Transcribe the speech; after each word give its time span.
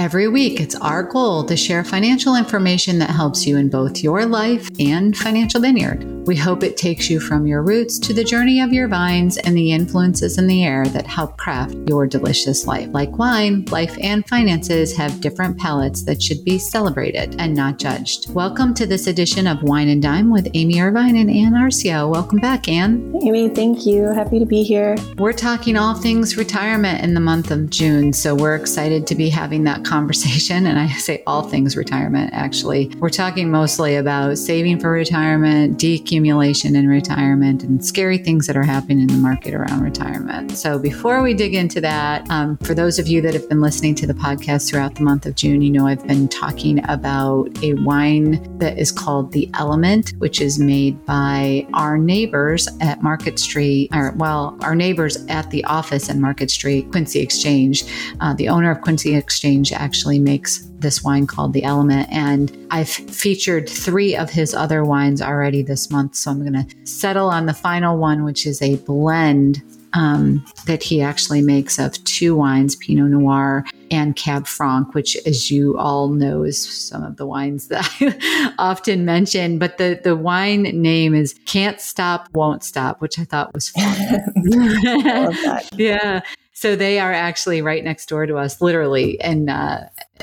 Every 0.00 0.28
week, 0.28 0.60
it's 0.60 0.74
our 0.76 1.02
goal 1.02 1.44
to 1.44 1.58
share 1.58 1.84
financial 1.84 2.34
information 2.34 3.00
that 3.00 3.10
helps 3.10 3.46
you 3.46 3.58
in 3.58 3.68
both 3.68 4.02
your 4.02 4.24
life 4.24 4.70
and 4.80 5.14
financial 5.14 5.60
vineyard. 5.60 6.19
We 6.26 6.36
hope 6.36 6.62
it 6.62 6.76
takes 6.76 7.08
you 7.08 7.18
from 7.18 7.46
your 7.46 7.62
roots 7.62 7.98
to 8.00 8.12
the 8.12 8.22
journey 8.22 8.60
of 8.60 8.74
your 8.74 8.88
vines 8.88 9.38
and 9.38 9.56
the 9.56 9.72
influences 9.72 10.36
in 10.36 10.46
the 10.46 10.64
air 10.64 10.84
that 10.86 11.06
help 11.06 11.38
craft 11.38 11.74
your 11.88 12.06
delicious 12.06 12.66
life. 12.66 12.88
Like 12.92 13.16
wine, 13.16 13.64
life 13.70 13.96
and 14.00 14.26
finances 14.28 14.94
have 14.96 15.22
different 15.22 15.58
palates 15.58 16.02
that 16.04 16.22
should 16.22 16.44
be 16.44 16.58
celebrated 16.58 17.36
and 17.38 17.54
not 17.54 17.78
judged. 17.78 18.32
Welcome 18.34 18.74
to 18.74 18.86
this 18.86 19.06
edition 19.06 19.46
of 19.46 19.62
Wine 19.62 19.88
and 19.88 20.02
Dime 20.02 20.30
with 20.30 20.46
Amy 20.52 20.80
Irvine 20.80 21.16
and 21.16 21.30
Ann 21.30 21.54
Arcio. 21.54 22.10
Welcome 22.10 22.38
back, 22.38 22.68
Ann. 22.68 23.18
Amy, 23.22 23.48
thank 23.48 23.86
you. 23.86 24.08
Happy 24.08 24.38
to 24.38 24.46
be 24.46 24.62
here. 24.62 24.96
We're 25.16 25.32
talking 25.32 25.76
all 25.76 25.94
things 25.94 26.36
retirement 26.36 27.02
in 27.02 27.14
the 27.14 27.20
month 27.20 27.50
of 27.50 27.70
June, 27.70 28.12
so 28.12 28.34
we're 28.34 28.56
excited 28.56 29.06
to 29.06 29.14
be 29.14 29.30
having 29.30 29.64
that 29.64 29.84
conversation. 29.90 30.66
And 30.66 30.78
I 30.78 30.88
say 30.88 31.22
all 31.26 31.42
things 31.42 31.78
retirement, 31.78 32.30
actually. 32.34 32.92
We're 32.98 33.08
talking 33.08 33.50
mostly 33.50 33.96
about 33.96 34.36
saving 34.36 34.80
for 34.80 34.90
retirement, 34.90 35.78
decumulation 36.10 36.76
in 36.76 36.88
retirement, 36.88 37.62
and 37.62 37.84
scary 37.84 38.18
things 38.18 38.46
that 38.46 38.56
are 38.56 38.62
happening 38.62 39.00
in 39.00 39.06
the 39.06 39.14
market 39.14 39.54
around 39.54 39.82
retirement. 39.82 40.52
So 40.52 40.78
before 40.78 41.22
we 41.22 41.34
dig 41.34 41.54
into 41.54 41.80
that, 41.80 42.28
um, 42.30 42.56
for 42.58 42.74
those 42.74 42.98
of 42.98 43.06
you 43.06 43.20
that 43.22 43.34
have 43.34 43.48
been 43.48 43.60
listening 43.60 43.94
to 43.96 44.06
the 44.06 44.14
podcast 44.14 44.68
throughout 44.68 44.94
the 44.94 45.02
month 45.02 45.26
of 45.26 45.34
June, 45.34 45.62
you 45.62 45.70
know 45.70 45.86
I've 45.86 46.06
been 46.06 46.28
talking 46.28 46.82
about 46.88 47.48
a 47.62 47.74
wine 47.74 48.58
that 48.58 48.78
is 48.78 48.92
called 48.92 49.32
The 49.32 49.48
Element, 49.54 50.12
which 50.18 50.40
is 50.40 50.58
made 50.58 51.04
by 51.06 51.66
our 51.74 51.98
neighbors 51.98 52.68
at 52.80 53.02
Market 53.02 53.38
Street, 53.38 53.90
or 53.94 54.12
well, 54.16 54.56
our 54.62 54.74
neighbors 54.74 55.24
at 55.28 55.50
the 55.50 55.64
office 55.64 56.10
at 56.10 56.16
Market 56.16 56.50
Street, 56.50 56.90
Quincy 56.90 57.20
Exchange. 57.20 57.84
Uh, 58.20 58.34
the 58.34 58.48
owner 58.48 58.70
of 58.70 58.80
Quincy 58.80 59.14
Exchange 59.14 59.72
actually 59.72 60.18
makes 60.18 60.70
this 60.80 61.04
wine 61.04 61.26
called 61.26 61.52
the 61.52 61.62
Element. 61.62 62.08
And 62.10 62.56
I've 62.70 62.88
featured 62.88 63.68
three 63.68 64.16
of 64.16 64.30
his 64.30 64.54
other 64.54 64.84
wines 64.84 65.22
already 65.22 65.62
this 65.62 65.90
month. 65.90 65.99
So 66.12 66.30
I'm 66.30 66.40
going 66.40 66.64
to 66.64 66.86
settle 66.86 67.28
on 67.28 67.46
the 67.46 67.54
final 67.54 67.98
one, 67.98 68.24
which 68.24 68.46
is 68.46 68.62
a 68.62 68.76
blend 68.76 69.62
um, 69.92 70.44
that 70.66 70.82
he 70.82 71.00
actually 71.00 71.42
makes 71.42 71.78
of 71.78 72.02
two 72.04 72.36
wines, 72.36 72.76
Pinot 72.76 73.10
Noir 73.10 73.64
and 73.90 74.14
Cab 74.14 74.46
Franc, 74.46 74.94
which, 74.94 75.16
as 75.26 75.50
you 75.50 75.76
all 75.78 76.08
know, 76.08 76.44
is 76.44 76.58
some 76.58 77.02
of 77.02 77.16
the 77.16 77.26
wines 77.26 77.68
that 77.68 77.88
I 78.00 78.54
often 78.58 79.04
mention. 79.04 79.58
But 79.58 79.78
the, 79.78 80.00
the 80.02 80.16
wine 80.16 80.62
name 80.62 81.14
is 81.14 81.34
Can't 81.46 81.80
Stop, 81.80 82.28
Won't 82.34 82.62
Stop, 82.62 83.00
which 83.00 83.18
I 83.18 83.24
thought 83.24 83.52
was 83.52 83.70
fun. 83.70 84.20
yeah. 85.74 86.20
So 86.52 86.76
they 86.76 87.00
are 87.00 87.12
actually 87.12 87.62
right 87.62 87.82
next 87.82 88.08
door 88.08 88.26
to 88.26 88.36
us, 88.36 88.60
literally, 88.60 89.20
And 89.20 89.48
uh, 89.48 89.80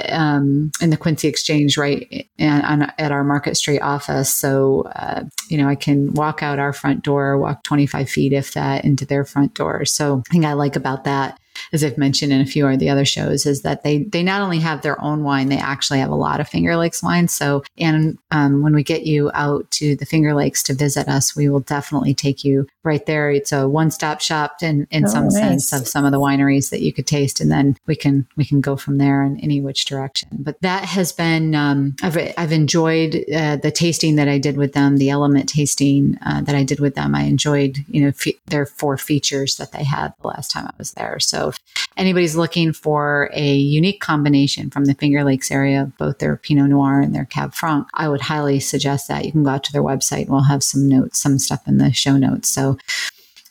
um, 0.09 0.71
in 0.81 0.89
the 0.89 0.97
Quincy 0.97 1.27
Exchange, 1.27 1.77
right 1.77 2.29
and 2.39 2.63
on, 2.63 2.91
at 2.97 3.11
our 3.11 3.23
Market 3.23 3.55
Street 3.55 3.81
office. 3.81 4.33
So 4.33 4.83
uh, 4.95 5.23
you 5.49 5.57
know, 5.57 5.67
I 5.67 5.75
can 5.75 6.13
walk 6.13 6.43
out 6.43 6.59
our 6.59 6.73
front 6.73 7.03
door, 7.03 7.37
walk 7.37 7.63
25 7.63 8.09
feet, 8.09 8.33
if 8.33 8.53
that, 8.53 8.85
into 8.85 9.05
their 9.05 9.25
front 9.25 9.53
door. 9.53 9.85
So 9.85 10.23
I 10.29 10.31
think 10.31 10.45
I 10.45 10.53
like 10.53 10.75
about 10.75 11.03
that 11.05 11.39
as 11.73 11.83
I've 11.83 11.97
mentioned 11.97 12.31
in 12.31 12.41
a 12.41 12.45
few 12.45 12.67
of 12.67 12.79
the 12.79 12.89
other 12.89 13.05
shows, 13.05 13.45
is 13.45 13.61
that 13.61 13.83
they 13.83 14.03
they 14.03 14.23
not 14.23 14.41
only 14.41 14.59
have 14.59 14.81
their 14.81 14.99
own 15.01 15.23
wine, 15.23 15.49
they 15.49 15.57
actually 15.57 15.99
have 15.99 16.09
a 16.09 16.15
lot 16.15 16.39
of 16.39 16.47
Finger 16.47 16.75
Lakes 16.77 17.03
wine. 17.03 17.27
So, 17.27 17.63
and 17.77 18.17
um, 18.31 18.61
when 18.61 18.73
we 18.73 18.83
get 18.83 19.05
you 19.05 19.31
out 19.33 19.69
to 19.71 19.95
the 19.95 20.05
Finger 20.05 20.33
Lakes 20.33 20.63
to 20.63 20.73
visit 20.73 21.07
us, 21.07 21.35
we 21.35 21.49
will 21.49 21.59
definitely 21.61 22.13
take 22.13 22.43
you 22.43 22.67
right 22.83 23.05
there. 23.05 23.31
It's 23.31 23.51
a 23.51 23.67
one 23.67 23.91
stop 23.91 24.21
shop 24.21 24.57
in 24.61 24.87
in 24.91 25.05
oh, 25.05 25.07
some 25.07 25.25
nice. 25.25 25.33
sense 25.67 25.73
of 25.73 25.87
some 25.87 26.05
of 26.05 26.11
the 26.11 26.19
wineries 26.19 26.69
that 26.69 26.81
you 26.81 26.93
could 26.93 27.07
taste, 27.07 27.39
and 27.39 27.51
then 27.51 27.77
we 27.85 27.95
can 27.95 28.27
we 28.35 28.45
can 28.45 28.61
go 28.61 28.75
from 28.75 28.97
there 28.97 29.23
in 29.23 29.39
any 29.39 29.61
which 29.61 29.85
direction. 29.85 30.29
But 30.31 30.61
that 30.61 30.85
has 30.85 31.11
been 31.11 31.55
um, 31.55 31.95
I've 32.01 32.17
I've 32.37 32.51
enjoyed 32.51 33.15
uh, 33.33 33.57
the 33.57 33.71
tasting 33.71 34.15
that 34.15 34.27
I 34.27 34.37
did 34.37 34.57
with 34.57 34.73
them, 34.73 34.97
the 34.97 35.09
Element 35.09 35.49
tasting 35.49 36.17
uh, 36.25 36.41
that 36.41 36.55
I 36.55 36.63
did 36.63 36.79
with 36.79 36.95
them. 36.95 37.15
I 37.15 37.23
enjoyed 37.23 37.77
you 37.87 38.01
know 38.01 38.09
f- 38.09 38.35
their 38.47 38.65
four 38.65 38.97
features 38.97 39.57
that 39.57 39.71
they 39.71 39.83
had 39.83 40.13
the 40.21 40.27
last 40.27 40.51
time 40.51 40.67
I 40.67 40.73
was 40.77 40.91
there. 40.93 41.19
So 41.19 41.46
if 41.47 41.59
anybody's 41.95 42.35
looking 42.35 42.73
for 42.73 43.29
a 43.33 43.55
unique 43.55 44.01
combination 44.01 44.69
from 44.69 44.85
the 44.85 44.93
Finger 44.93 45.23
Lakes 45.23 45.51
area, 45.51 45.91
both 45.97 46.19
their 46.19 46.37
Pinot 46.37 46.69
Noir 46.69 47.01
and 47.01 47.13
their 47.13 47.25
Cab 47.25 47.53
Franc, 47.53 47.87
I 47.93 48.09
would 48.09 48.21
highly 48.21 48.59
suggest 48.59 49.07
that 49.07 49.25
you 49.25 49.31
can 49.31 49.43
go 49.43 49.51
out 49.51 49.63
to 49.65 49.73
their 49.73 49.83
website. 49.83 50.21
and 50.21 50.29
We'll 50.29 50.43
have 50.43 50.63
some 50.63 50.87
notes, 50.87 51.21
some 51.21 51.39
stuff 51.39 51.67
in 51.67 51.77
the 51.77 51.91
show 51.93 52.17
notes. 52.17 52.49
So 52.49 52.77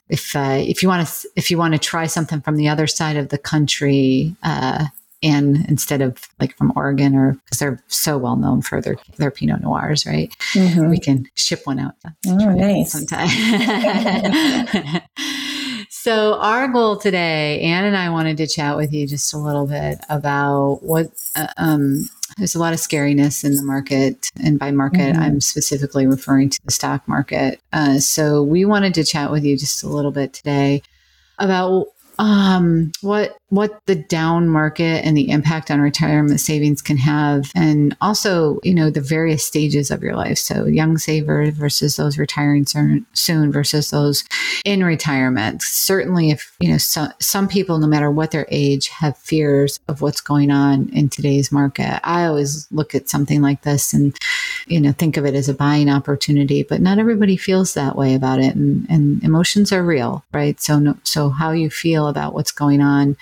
if 0.09 0.37
uh, 0.37 0.63
if 0.67 0.83
you 0.83 0.89
want 0.89 1.07
to 1.07 1.29
if 1.37 1.51
you 1.51 1.59
want 1.59 1.75
to 1.75 1.79
try 1.79 2.07
something 2.07 2.41
from 2.41 2.57
the 2.57 2.69
other 2.69 2.87
side 2.87 3.17
of 3.17 3.31
the 3.31 3.39
country, 3.39 4.37
uh, 4.43 4.87
and 5.23 5.67
instead 5.69 6.03
of 6.03 6.29
like 6.39 6.57
from 6.57 6.73
Oregon 6.77 7.17
or 7.17 7.33
because 7.45 7.59
they're 7.59 7.83
so 7.89 8.19
well 8.19 8.37
known 8.37 8.63
for 8.63 8.81
their 8.81 8.97
their 9.17 9.31
Pinot 9.31 9.63
Noirs, 9.63 10.07
right? 10.07 10.33
Mm-hmm. 10.53 10.89
We 10.89 10.99
can 10.99 11.27
ship 11.35 11.63
one 11.65 11.79
out. 11.79 11.95
Oh, 12.27 12.35
nice. 12.35 12.93
Sometime. 12.93 13.29
So, 16.07 16.35
our 16.35 16.69
goal 16.69 16.97
today, 16.97 17.61
Ann 17.63 17.85
and 17.85 17.97
I 17.97 18.11
wanted 18.11 18.37
to 18.37 18.47
chat 18.47 18.77
with 18.77 18.93
you 18.93 19.09
just 19.09 19.35
a 19.35 19.39
little 19.39 19.67
bit 19.67 19.99
about 20.09 20.79
what 20.85 21.09
uh, 21.35 21.49
um, 21.57 22.09
there's 22.37 22.55
a 22.55 22.61
lot 22.61 22.73
of 22.73 22.79
scariness 22.79 23.45
in 23.45 23.57
the 23.57 23.65
market. 23.65 24.31
And 24.41 24.57
by 24.57 24.71
market, 24.71 25.15
mm-hmm. 25.15 25.21
I'm 25.21 25.41
specifically 25.41 26.07
referring 26.07 26.51
to 26.51 26.61
the 26.65 26.71
stock 26.71 27.09
market. 27.09 27.61
Uh, 27.73 27.99
so, 27.99 28.41
we 28.45 28.65
wanted 28.65 28.95
to 28.95 29.05
chat 29.05 29.33
with 29.33 29.45
you 29.45 29.59
just 29.59 29.83
a 29.83 29.89
little 29.89 30.13
bit 30.13 30.33
today 30.33 30.81
about 31.41 31.89
um, 32.21 32.93
what 33.01 33.37
what 33.49 33.81
the 33.87 33.95
down 33.95 34.49
market 34.49 35.05
and 35.05 35.17
the 35.17 35.31
impact 35.31 35.71
on 35.71 35.81
retirement 35.81 36.41
savings 36.41 36.83
can 36.83 36.97
have, 36.97 37.51
and 37.55 37.97
also 38.01 38.59
you 38.65 38.75
know 38.75 38.91
the 38.91 39.01
various 39.01 39.47
stages 39.47 39.91
of 39.91 40.03
your 40.03 40.17
life. 40.17 40.39
So 40.39 40.65
young 40.65 40.99
savers 40.99 41.51
versus 41.51 41.97
those 41.97 42.19
retiring 42.19 42.67
soon 42.67 43.53
versus 43.53 43.91
those 43.91 44.25
in 44.65 44.83
retirement. 44.83 45.63
Certainly, 45.63 46.31
if 46.31 46.57
you 46.59 46.71
know 46.71 46.79
so, 46.79 47.09
some 47.21 47.47
people, 47.47 47.79
no 47.79 47.87
matter 47.87 48.11
what 48.11 48.33
their 48.33 48.49
age, 48.51 48.89
have 48.89 49.17
fears 49.17 49.79
of 49.87 50.03
what's 50.03 50.21
going 50.21 50.51
on 50.51 50.89
in 50.93 51.09
today's 51.09 51.53
market. 51.53 52.01
I 52.03 52.25
always 52.25 52.67
look 52.73 52.95
at 52.95 53.09
something 53.09 53.43
like 53.43 53.63
this 53.63 53.93
and 53.93 54.17
you 54.67 54.81
know 54.81 54.93
think 54.93 55.17
of 55.17 55.25
it 55.25 55.35
as 55.35 55.49
a 55.49 55.55
buying 55.55 55.89
opportunity, 55.89 56.65
but 56.65 56.81
not 56.81 56.99
everybody 56.99 57.37
feels 57.37 57.75
that 57.75 57.97
way 57.97 58.15
about 58.15 58.41
it, 58.41 58.57
and, 58.57 58.91
and 58.91 59.23
emotions 59.23 59.73
are 59.73 59.85
real, 59.85 60.25
right? 60.33 60.61
So 60.61 60.81
no, 60.81 60.99
so 61.05 61.31
how 61.31 61.53
you 61.53 61.71
feel 61.71 62.09
about 62.09 62.35
what's 62.35 62.53
going 62.53 62.81
on 62.81 63.17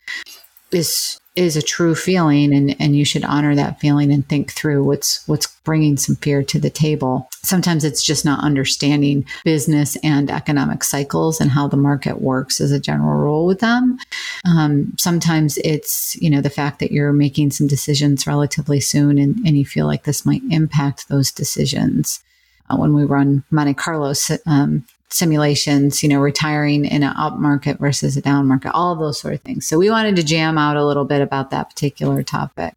is 0.74 1.20
is 1.34 1.56
a 1.56 1.62
true 1.62 1.96
feeling 1.96 2.54
and, 2.54 2.76
and 2.80 2.96
you 2.96 3.04
should 3.04 3.24
honor 3.24 3.56
that 3.56 3.80
feeling 3.80 4.12
and 4.12 4.28
think 4.28 4.52
through 4.52 4.84
what's 4.84 5.26
what's 5.26 5.48
bringing 5.64 5.96
some 5.96 6.14
fear 6.16 6.44
to 6.44 6.60
the 6.60 6.70
table. 6.70 7.28
Sometimes 7.42 7.82
it's 7.82 8.04
just 8.04 8.24
not 8.24 8.44
understanding 8.44 9.26
business 9.44 9.96
and 10.04 10.30
economic 10.30 10.84
cycles 10.84 11.40
and 11.40 11.50
how 11.50 11.66
the 11.66 11.76
market 11.76 12.20
works 12.20 12.60
as 12.60 12.70
a 12.70 12.78
general 12.78 13.18
rule 13.18 13.46
with 13.46 13.58
them. 13.58 13.98
Um, 14.46 14.94
sometimes 14.96 15.58
it's 15.58 16.16
you 16.22 16.30
know 16.30 16.40
the 16.40 16.50
fact 16.50 16.78
that 16.78 16.92
you're 16.92 17.12
making 17.12 17.50
some 17.50 17.66
decisions 17.66 18.26
relatively 18.26 18.78
soon 18.80 19.18
and, 19.18 19.36
and 19.44 19.58
you 19.58 19.64
feel 19.64 19.86
like 19.86 20.04
this 20.04 20.24
might 20.24 20.42
impact 20.50 21.08
those 21.08 21.32
decisions. 21.32 22.22
Uh, 22.70 22.76
when 22.76 22.94
we 22.94 23.04
run 23.04 23.44
monte 23.50 23.74
carlo 23.74 24.14
um, 24.46 24.86
simulations, 25.14 26.02
you 26.02 26.08
know, 26.08 26.18
retiring 26.18 26.84
in 26.84 27.04
an 27.04 27.14
up 27.16 27.38
market 27.38 27.78
versus 27.78 28.16
a 28.16 28.20
down 28.20 28.48
market, 28.48 28.72
all 28.72 28.96
those 28.96 29.20
sort 29.20 29.34
of 29.34 29.40
things. 29.42 29.66
So 29.66 29.78
we 29.78 29.88
wanted 29.88 30.16
to 30.16 30.24
jam 30.24 30.58
out 30.58 30.76
a 30.76 30.84
little 30.84 31.04
bit 31.04 31.22
about 31.22 31.50
that 31.50 31.70
particular 31.70 32.22
topic. 32.24 32.74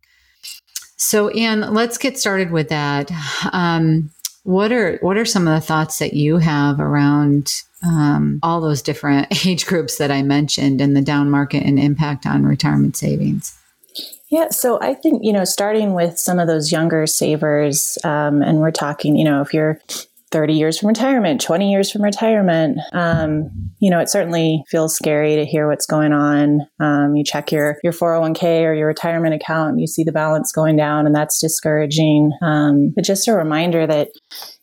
So, 0.98 1.30
Anne, 1.30 1.74
let's 1.74 1.98
get 1.98 2.18
started 2.18 2.52
with 2.52 2.70
that. 2.70 3.12
Um, 3.52 4.12
what 4.44 4.72
are 4.72 4.98
what 5.02 5.18
are 5.18 5.26
some 5.26 5.48
of 5.48 5.54
the 5.54 5.66
thoughts 5.66 6.00
that 6.00 6.14
you 6.14 6.38
have 6.38 6.80
around 6.80 7.54
um, 7.86 8.40
all 8.44 8.62
those 8.62 8.82
different 8.82 9.28
age 9.46 9.66
groups 9.66 9.98
that 9.98 10.12
I 10.12 10.22
mentioned 10.22 10.80
and 10.80 10.96
the 10.96 11.02
down 11.02 11.30
market 11.30 11.64
and 11.64 11.80
impact 11.80 12.26
on 12.26 12.46
retirement 12.46 12.96
savings? 12.96 13.58
Yeah, 14.30 14.50
so 14.50 14.80
I 14.82 14.94
think, 14.94 15.24
you 15.24 15.32
know, 15.32 15.46
starting 15.46 15.94
with 15.94 16.20
some 16.20 16.38
of 16.38 16.48
those 16.48 16.72
younger 16.72 17.08
savers, 17.08 17.98
um, 18.04 18.42
and 18.42 18.60
we're 18.60 18.72
talking, 18.72 19.16
you 19.16 19.24
know, 19.24 19.42
if 19.42 19.54
you're 19.54 19.80
30 20.32 20.54
years 20.54 20.78
from 20.78 20.88
retirement, 20.88 21.42
20 21.42 21.72
years 21.72 21.92
from 21.92 22.04
retirement. 22.04 22.80
Um, 22.92 23.50
you 23.80 23.90
know, 23.90 24.00
it 24.00 24.10
certainly 24.10 24.64
feels 24.70 24.96
scary 24.96 25.36
to 25.36 25.46
hear 25.46 25.70
what's 25.70 25.86
going 25.86 26.12
on. 26.12 26.62
Um, 26.80 27.16
you 27.16 27.24
check 27.24 27.52
your, 27.52 27.78
your 27.84 27.94
401k 27.94 28.64
or 28.64 28.74
your 28.74 28.88
retirement 28.88 29.34
account 29.34 29.72
and 29.72 29.82
you 29.82 29.88
see 29.88 30.04
the 30.04 30.12
balance 30.12 30.52
going 30.52 30.76
down 30.76 31.06
and 31.06 31.16
that's 31.16 31.40
discouraging. 31.40 32.32
Um, 32.42 32.92
but 32.96 33.06
just 33.06 33.28
a 33.28 33.34
reminder 33.34 33.88
that, 33.88 34.10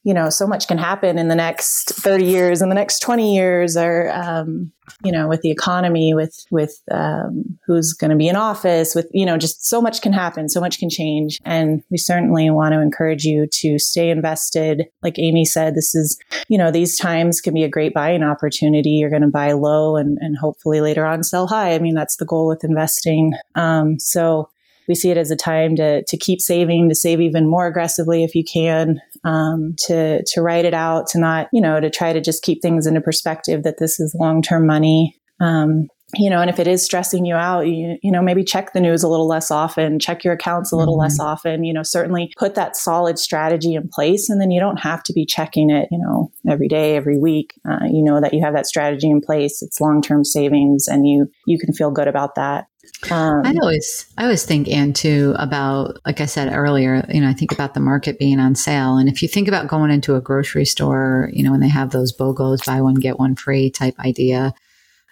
you 0.04 0.12
know, 0.12 0.28
so 0.28 0.46
much 0.46 0.68
can 0.68 0.76
happen 0.76 1.18
in 1.18 1.28
the 1.28 1.34
next 1.34 1.94
30 1.94 2.26
years, 2.26 2.60
in 2.60 2.68
the 2.68 2.74
next 2.74 3.00
20 3.00 3.34
years, 3.34 3.74
or, 3.74 4.12
um, 4.12 4.70
you 5.02 5.10
know, 5.10 5.26
with 5.26 5.40
the 5.40 5.50
economy, 5.50 6.12
with, 6.12 6.44
with, 6.50 6.78
um, 6.90 7.58
who's 7.66 7.94
going 7.94 8.10
to 8.10 8.16
be 8.16 8.28
in 8.28 8.36
office, 8.36 8.94
with, 8.94 9.08
you 9.12 9.24
know, 9.24 9.38
just 9.38 9.66
so 9.66 9.80
much 9.80 10.02
can 10.02 10.12
happen, 10.12 10.50
so 10.50 10.60
much 10.60 10.78
can 10.78 10.90
change. 10.90 11.40
And 11.46 11.82
we 11.90 11.96
certainly 11.96 12.50
want 12.50 12.74
to 12.74 12.82
encourage 12.82 13.24
you 13.24 13.46
to 13.50 13.78
stay 13.78 14.10
invested. 14.10 14.84
Like 15.02 15.18
Amy 15.18 15.46
said, 15.46 15.74
this 15.74 15.94
is, 15.94 16.18
you 16.48 16.58
know, 16.58 16.70
these 16.70 16.98
times 16.98 17.40
can 17.40 17.54
be 17.54 17.64
a 17.64 17.68
great 17.68 17.94
buying 17.94 18.22
opportunity. 18.22 18.90
You're 18.90 19.08
going 19.08 19.22
to 19.22 19.28
buy 19.28 19.52
low 19.52 19.96
and, 19.96 20.18
and 20.20 20.36
hopefully 20.36 20.82
later 20.82 21.06
on 21.06 21.22
sell 21.22 21.46
high. 21.46 21.74
I 21.74 21.78
mean, 21.78 21.94
that's 21.94 22.16
the 22.16 22.26
goal 22.26 22.46
with 22.46 22.62
investing. 22.62 23.32
Um, 23.54 23.98
so, 23.98 24.50
we 24.88 24.94
see 24.94 25.10
it 25.10 25.16
as 25.16 25.30
a 25.30 25.36
time 25.36 25.76
to 25.76 26.04
to 26.04 26.16
keep 26.16 26.40
saving, 26.40 26.88
to 26.88 26.94
save 26.94 27.20
even 27.20 27.48
more 27.48 27.66
aggressively 27.66 28.24
if 28.24 28.34
you 28.34 28.44
can, 28.44 29.00
um, 29.24 29.74
to 29.86 30.22
to 30.24 30.42
write 30.42 30.64
it 30.64 30.74
out, 30.74 31.06
to 31.08 31.18
not 31.18 31.48
you 31.52 31.60
know 31.60 31.80
to 31.80 31.90
try 31.90 32.12
to 32.12 32.20
just 32.20 32.42
keep 32.42 32.62
things 32.62 32.86
into 32.86 33.00
perspective 33.00 33.62
that 33.62 33.78
this 33.78 34.00
is 34.00 34.14
long 34.18 34.42
term 34.42 34.66
money. 34.66 35.16
Um, 35.40 35.88
you 36.16 36.30
know, 36.30 36.40
and 36.40 36.50
if 36.50 36.58
it 36.58 36.66
is 36.66 36.84
stressing 36.84 37.24
you 37.24 37.34
out, 37.34 37.66
you, 37.66 37.98
you 38.02 38.10
know, 38.10 38.22
maybe 38.22 38.44
check 38.44 38.72
the 38.72 38.80
news 38.80 39.02
a 39.02 39.08
little 39.08 39.26
less 39.26 39.50
often, 39.50 39.98
check 39.98 40.24
your 40.24 40.34
accounts 40.34 40.72
a 40.72 40.76
little 40.76 40.94
mm-hmm. 40.94 41.02
less 41.02 41.18
often, 41.18 41.64
you 41.64 41.72
know, 41.72 41.82
certainly 41.82 42.32
put 42.38 42.54
that 42.54 42.76
solid 42.76 43.18
strategy 43.18 43.74
in 43.74 43.88
place. 43.88 44.28
And 44.28 44.40
then 44.40 44.50
you 44.50 44.60
don't 44.60 44.80
have 44.80 45.02
to 45.04 45.12
be 45.12 45.26
checking 45.26 45.70
it, 45.70 45.88
you 45.90 45.98
know, 45.98 46.30
every 46.48 46.68
day, 46.68 46.96
every 46.96 47.18
week. 47.18 47.54
Uh, 47.68 47.86
you 47.86 48.02
know 48.02 48.20
that 48.20 48.34
you 48.34 48.42
have 48.44 48.54
that 48.54 48.66
strategy 48.66 49.10
in 49.10 49.20
place. 49.20 49.62
It's 49.62 49.80
long-term 49.80 50.24
savings 50.24 50.86
and 50.88 51.06
you, 51.06 51.26
you 51.46 51.58
can 51.58 51.72
feel 51.72 51.90
good 51.90 52.08
about 52.08 52.34
that. 52.36 52.66
Um, 53.10 53.42
I 53.44 53.54
always, 53.60 54.06
I 54.16 54.24
always 54.24 54.44
think, 54.44 54.68
Anne, 54.68 54.92
too, 54.92 55.34
about, 55.38 55.98
like 56.06 56.20
I 56.20 56.26
said 56.26 56.52
earlier, 56.52 57.06
you 57.08 57.20
know, 57.20 57.28
I 57.28 57.34
think 57.34 57.52
about 57.52 57.74
the 57.74 57.80
market 57.80 58.18
being 58.18 58.40
on 58.40 58.54
sale. 58.54 58.96
And 58.96 59.08
if 59.08 59.22
you 59.22 59.28
think 59.28 59.48
about 59.48 59.68
going 59.68 59.90
into 59.90 60.14
a 60.14 60.20
grocery 60.20 60.64
store, 60.64 61.30
you 61.32 61.42
know, 61.42 61.50
when 61.50 61.60
they 61.60 61.68
have 61.68 61.90
those 61.90 62.16
BOGOs, 62.16 62.66
buy 62.66 62.80
one, 62.80 62.94
get 62.94 63.18
one 63.18 63.36
free 63.36 63.70
type 63.70 63.98
idea, 63.98 64.54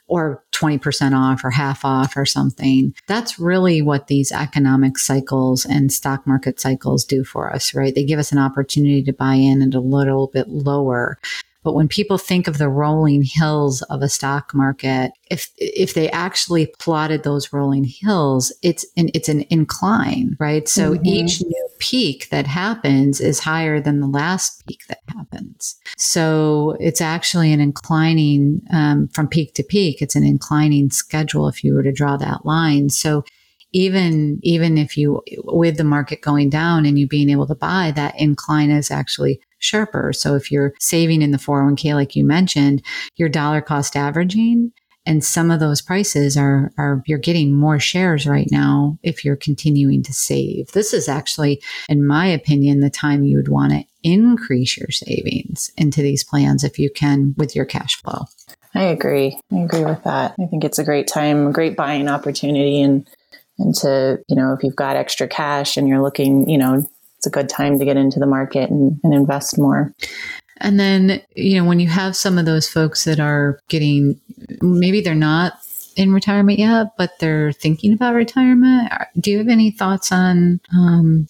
or 0.06 0.44
20% 0.52 1.16
off 1.16 1.42
or 1.42 1.50
half 1.50 1.84
off 1.84 2.16
or 2.16 2.26
something. 2.26 2.94
That's 3.06 3.38
really 3.38 3.80
what 3.80 4.08
these 4.08 4.30
economic 4.30 4.98
cycles 4.98 5.64
and 5.64 5.90
stock 5.90 6.26
market 6.26 6.60
cycles 6.60 7.04
do 7.04 7.24
for 7.24 7.50
us, 7.50 7.74
right? 7.74 7.94
They 7.94 8.04
give 8.04 8.18
us 8.18 8.30
an 8.30 8.38
opportunity 8.38 9.02
to 9.04 9.12
buy 9.12 9.34
in 9.34 9.62
at 9.62 9.74
a 9.74 9.80
little 9.80 10.26
bit 10.26 10.48
lower 10.48 11.18
but 11.62 11.74
when 11.74 11.88
people 11.88 12.18
think 12.18 12.48
of 12.48 12.58
the 12.58 12.68
rolling 12.68 13.22
hills 13.22 13.82
of 13.82 14.02
a 14.02 14.08
stock 14.08 14.52
market, 14.54 15.12
if 15.30 15.48
if 15.58 15.94
they 15.94 16.10
actually 16.10 16.72
plotted 16.78 17.22
those 17.22 17.52
rolling 17.52 17.84
hills, 17.84 18.52
it's 18.62 18.84
an, 18.96 19.10
it's 19.14 19.28
an 19.28 19.44
incline, 19.50 20.36
right? 20.40 20.68
So 20.68 20.94
mm-hmm. 20.94 21.06
each 21.06 21.42
new 21.42 21.68
peak 21.78 22.28
that 22.30 22.46
happens 22.46 23.20
is 23.20 23.40
higher 23.40 23.80
than 23.80 24.00
the 24.00 24.06
last 24.06 24.64
peak 24.66 24.82
that 24.88 25.00
happens. 25.08 25.76
So 25.96 26.76
it's 26.80 27.00
actually 27.00 27.52
an 27.52 27.60
inclining 27.60 28.62
um, 28.72 29.08
from 29.08 29.28
peak 29.28 29.54
to 29.54 29.62
peak. 29.62 30.02
It's 30.02 30.16
an 30.16 30.24
inclining 30.24 30.90
schedule 30.90 31.48
if 31.48 31.62
you 31.62 31.74
were 31.74 31.82
to 31.82 31.92
draw 31.92 32.16
that 32.16 32.44
line. 32.44 32.88
So 32.88 33.24
even 33.72 34.38
even 34.42 34.78
if 34.78 34.96
you 34.96 35.22
with 35.44 35.76
the 35.76 35.84
market 35.84 36.20
going 36.20 36.50
down 36.50 36.86
and 36.86 36.98
you 36.98 37.06
being 37.06 37.30
able 37.30 37.46
to 37.46 37.54
buy 37.54 37.92
that 37.94 38.18
incline 38.18 38.70
is 38.70 38.90
actually 38.90 39.40
sharper. 39.58 40.12
So 40.12 40.34
if 40.34 40.50
you're 40.50 40.74
saving 40.80 41.22
in 41.22 41.30
the 41.30 41.38
401k, 41.38 41.94
like 41.94 42.16
you 42.16 42.24
mentioned, 42.24 42.82
your 43.16 43.28
dollar 43.28 43.60
cost 43.60 43.96
averaging 43.96 44.72
and 45.04 45.24
some 45.24 45.50
of 45.50 45.60
those 45.60 45.82
prices 45.82 46.36
are, 46.36 46.72
are 46.78 47.02
you're 47.06 47.18
getting 47.18 47.52
more 47.52 47.80
shares 47.80 48.26
right 48.26 48.48
now 48.50 48.98
if 49.02 49.24
you're 49.24 49.36
continuing 49.36 50.02
to 50.04 50.12
save. 50.12 50.72
This 50.72 50.94
is 50.94 51.08
actually, 51.08 51.60
in 51.88 52.06
my 52.06 52.26
opinion, 52.26 52.80
the 52.80 52.90
time 52.90 53.24
you 53.24 53.36
would 53.36 53.48
want 53.48 53.72
to 53.72 53.84
increase 54.04 54.76
your 54.76 54.90
savings 54.90 55.70
into 55.76 56.02
these 56.02 56.22
plans 56.22 56.62
if 56.62 56.78
you 56.78 56.90
can 56.90 57.34
with 57.36 57.56
your 57.56 57.64
cash 57.64 58.00
flow. 58.00 58.26
I 58.74 58.84
agree. 58.84 59.38
I 59.52 59.58
agree 59.58 59.84
with 59.84 60.02
that. 60.04 60.34
I 60.40 60.46
think 60.46 60.64
it's 60.64 60.78
a 60.78 60.84
great 60.84 61.06
time, 61.06 61.48
a 61.48 61.52
great 61.52 61.76
buying 61.76 62.08
opportunity 62.08 62.80
and 62.80 63.08
and 63.58 63.74
to, 63.76 64.18
you 64.28 64.36
know, 64.36 64.52
if 64.52 64.62
you've 64.62 64.76
got 64.76 64.96
extra 64.96 65.28
cash 65.28 65.76
and 65.76 65.88
you're 65.88 66.02
looking, 66.02 66.48
you 66.48 66.58
know, 66.58 66.84
it's 67.18 67.26
a 67.26 67.30
good 67.30 67.48
time 67.48 67.78
to 67.78 67.84
get 67.84 67.96
into 67.96 68.18
the 68.18 68.26
market 68.26 68.70
and, 68.70 68.98
and 69.04 69.14
invest 69.14 69.58
more. 69.58 69.92
And 70.58 70.78
then, 70.78 71.22
you 71.34 71.60
know, 71.60 71.68
when 71.68 71.80
you 71.80 71.88
have 71.88 72.16
some 72.16 72.38
of 72.38 72.46
those 72.46 72.68
folks 72.68 73.04
that 73.04 73.20
are 73.20 73.60
getting, 73.68 74.20
maybe 74.60 75.00
they're 75.00 75.14
not 75.14 75.54
in 75.96 76.12
retirement 76.12 76.58
yet, 76.58 76.88
but 76.96 77.10
they're 77.20 77.52
thinking 77.52 77.92
about 77.92 78.14
retirement. 78.14 78.90
Do 79.18 79.30
you 79.30 79.38
have 79.38 79.48
any 79.48 79.70
thoughts 79.70 80.10
on 80.12 80.60
um, 80.74 81.28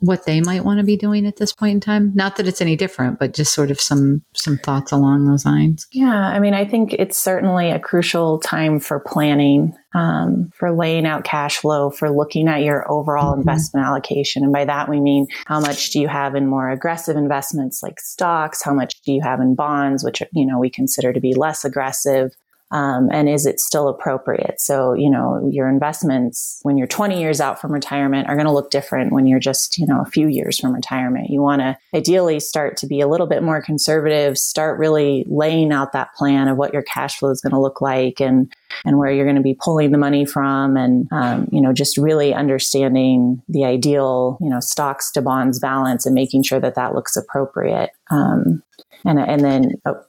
what 0.00 0.26
they 0.26 0.40
might 0.40 0.64
want 0.64 0.78
to 0.78 0.84
be 0.84 0.96
doing 0.96 1.26
at 1.26 1.36
this 1.36 1.52
point 1.52 1.74
in 1.74 1.80
time. 1.80 2.12
Not 2.14 2.36
that 2.36 2.46
it's 2.46 2.60
any 2.60 2.76
different 2.76 3.18
but 3.18 3.34
just 3.34 3.52
sort 3.52 3.70
of 3.70 3.80
some 3.80 4.22
some 4.34 4.58
thoughts 4.58 4.92
along 4.92 5.26
those 5.26 5.44
lines. 5.44 5.86
Yeah 5.92 6.28
i 6.28 6.38
mean 6.38 6.54
i 6.54 6.64
think 6.64 6.92
it's 6.92 7.16
certainly 7.16 7.70
a 7.70 7.78
crucial 7.78 8.38
time 8.38 8.80
for 8.80 9.00
planning 9.00 9.74
um, 9.94 10.50
for 10.54 10.70
laying 10.70 11.06
out 11.06 11.24
cash 11.24 11.58
flow 11.58 11.90
for 11.90 12.10
looking 12.10 12.48
at 12.48 12.62
your 12.62 12.90
overall 12.90 13.32
mm-hmm. 13.32 13.40
investment 13.40 13.86
allocation. 13.86 14.44
And 14.44 14.52
by 14.52 14.64
that 14.66 14.88
we 14.88 15.00
mean 15.00 15.26
how 15.46 15.60
much 15.60 15.90
do 15.90 16.00
you 16.00 16.08
have 16.08 16.34
in 16.34 16.46
more 16.46 16.70
aggressive 16.70 17.16
investments 17.16 17.82
like 17.82 17.98
stocks? 18.00 18.62
How 18.62 18.74
much 18.74 19.00
do 19.02 19.12
you 19.12 19.22
have 19.22 19.40
in 19.40 19.54
bonds 19.54 20.04
which 20.04 20.22
you 20.32 20.46
know 20.46 20.58
we 20.58 20.70
consider 20.70 21.12
to 21.12 21.20
be 21.20 21.34
less 21.34 21.64
aggressive 21.64 22.32
um, 22.70 23.08
and 23.10 23.28
is 23.28 23.46
it 23.46 23.60
still 23.60 23.88
appropriate? 23.88 24.60
So, 24.60 24.92
you 24.92 25.08
know, 25.08 25.48
your 25.50 25.68
investments 25.68 26.60
when 26.62 26.76
you're 26.76 26.86
20 26.86 27.18
years 27.18 27.40
out 27.40 27.60
from 27.60 27.72
retirement 27.72 28.28
are 28.28 28.34
going 28.34 28.46
to 28.46 28.52
look 28.52 28.70
different 28.70 29.12
when 29.12 29.26
you're 29.26 29.40
just, 29.40 29.78
you 29.78 29.86
know, 29.86 30.02
a 30.02 30.10
few 30.10 30.28
years 30.28 30.58
from 30.58 30.74
retirement. 30.74 31.30
You 31.30 31.40
want 31.40 31.62
to 31.62 31.78
ideally 31.94 32.40
start 32.40 32.76
to 32.78 32.86
be 32.86 33.00
a 33.00 33.08
little 33.08 33.26
bit 33.26 33.42
more 33.42 33.62
conservative, 33.62 34.36
start 34.36 34.78
really 34.78 35.24
laying 35.28 35.72
out 35.72 35.92
that 35.92 36.14
plan 36.14 36.48
of 36.48 36.58
what 36.58 36.74
your 36.74 36.82
cash 36.82 37.18
flow 37.18 37.30
is 37.30 37.40
going 37.40 37.52
to 37.52 37.60
look 37.60 37.80
like 37.80 38.20
and, 38.20 38.52
and 38.84 38.98
where 38.98 39.10
you're 39.10 39.24
going 39.24 39.36
to 39.36 39.42
be 39.42 39.56
pulling 39.58 39.90
the 39.90 39.98
money 39.98 40.26
from 40.26 40.76
and, 40.76 41.08
um, 41.10 41.48
you 41.50 41.62
know, 41.62 41.72
just 41.72 41.96
really 41.96 42.34
understanding 42.34 43.42
the 43.48 43.64
ideal, 43.64 44.36
you 44.42 44.50
know, 44.50 44.60
stocks 44.60 45.10
to 45.12 45.22
bonds 45.22 45.58
balance 45.58 46.04
and 46.04 46.14
making 46.14 46.42
sure 46.42 46.60
that 46.60 46.74
that 46.74 46.94
looks 46.94 47.16
appropriate. 47.16 47.90
Um, 48.10 48.62
and, 49.04 49.18
and 49.18 49.42
then, 49.42 49.72
oh, 49.86 50.02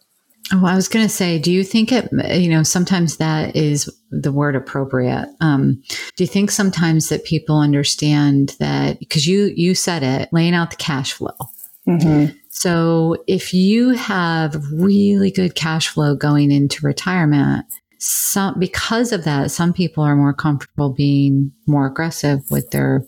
Oh, 0.51 0.65
I 0.65 0.75
was 0.75 0.87
going 0.87 1.05
to 1.05 1.13
say, 1.13 1.37
do 1.37 1.51
you 1.51 1.63
think 1.63 1.91
it, 1.91 2.09
you 2.39 2.49
know, 2.49 2.63
sometimes 2.63 3.17
that 3.17 3.55
is 3.55 3.89
the 4.09 4.31
word 4.31 4.55
appropriate. 4.55 5.27
Um, 5.41 5.83
do 6.15 6.23
you 6.23 6.27
think 6.27 6.49
sometimes 6.49 7.09
that 7.09 7.23
people 7.23 7.59
understand 7.59 8.55
that 8.59 8.99
because 8.99 9.27
you, 9.27 9.51
you 9.55 9.75
said 9.75 10.01
it, 10.01 10.29
laying 10.31 10.55
out 10.55 10.71
the 10.71 10.77
cash 10.77 11.13
flow. 11.13 11.35
Mm-hmm. 11.87 12.35
So 12.49 13.23
if 13.27 13.53
you 13.53 13.91
have 13.91 14.63
really 14.71 15.31
good 15.31 15.55
cash 15.55 15.87
flow 15.87 16.15
going 16.15 16.51
into 16.51 16.85
retirement, 16.85 17.65
some, 17.99 18.57
because 18.57 19.11
of 19.11 19.25
that, 19.25 19.51
some 19.51 19.73
people 19.73 20.03
are 20.03 20.15
more 20.15 20.33
comfortable 20.33 20.91
being 20.91 21.51
more 21.67 21.85
aggressive 21.85 22.41
with 22.49 22.71
their 22.71 23.03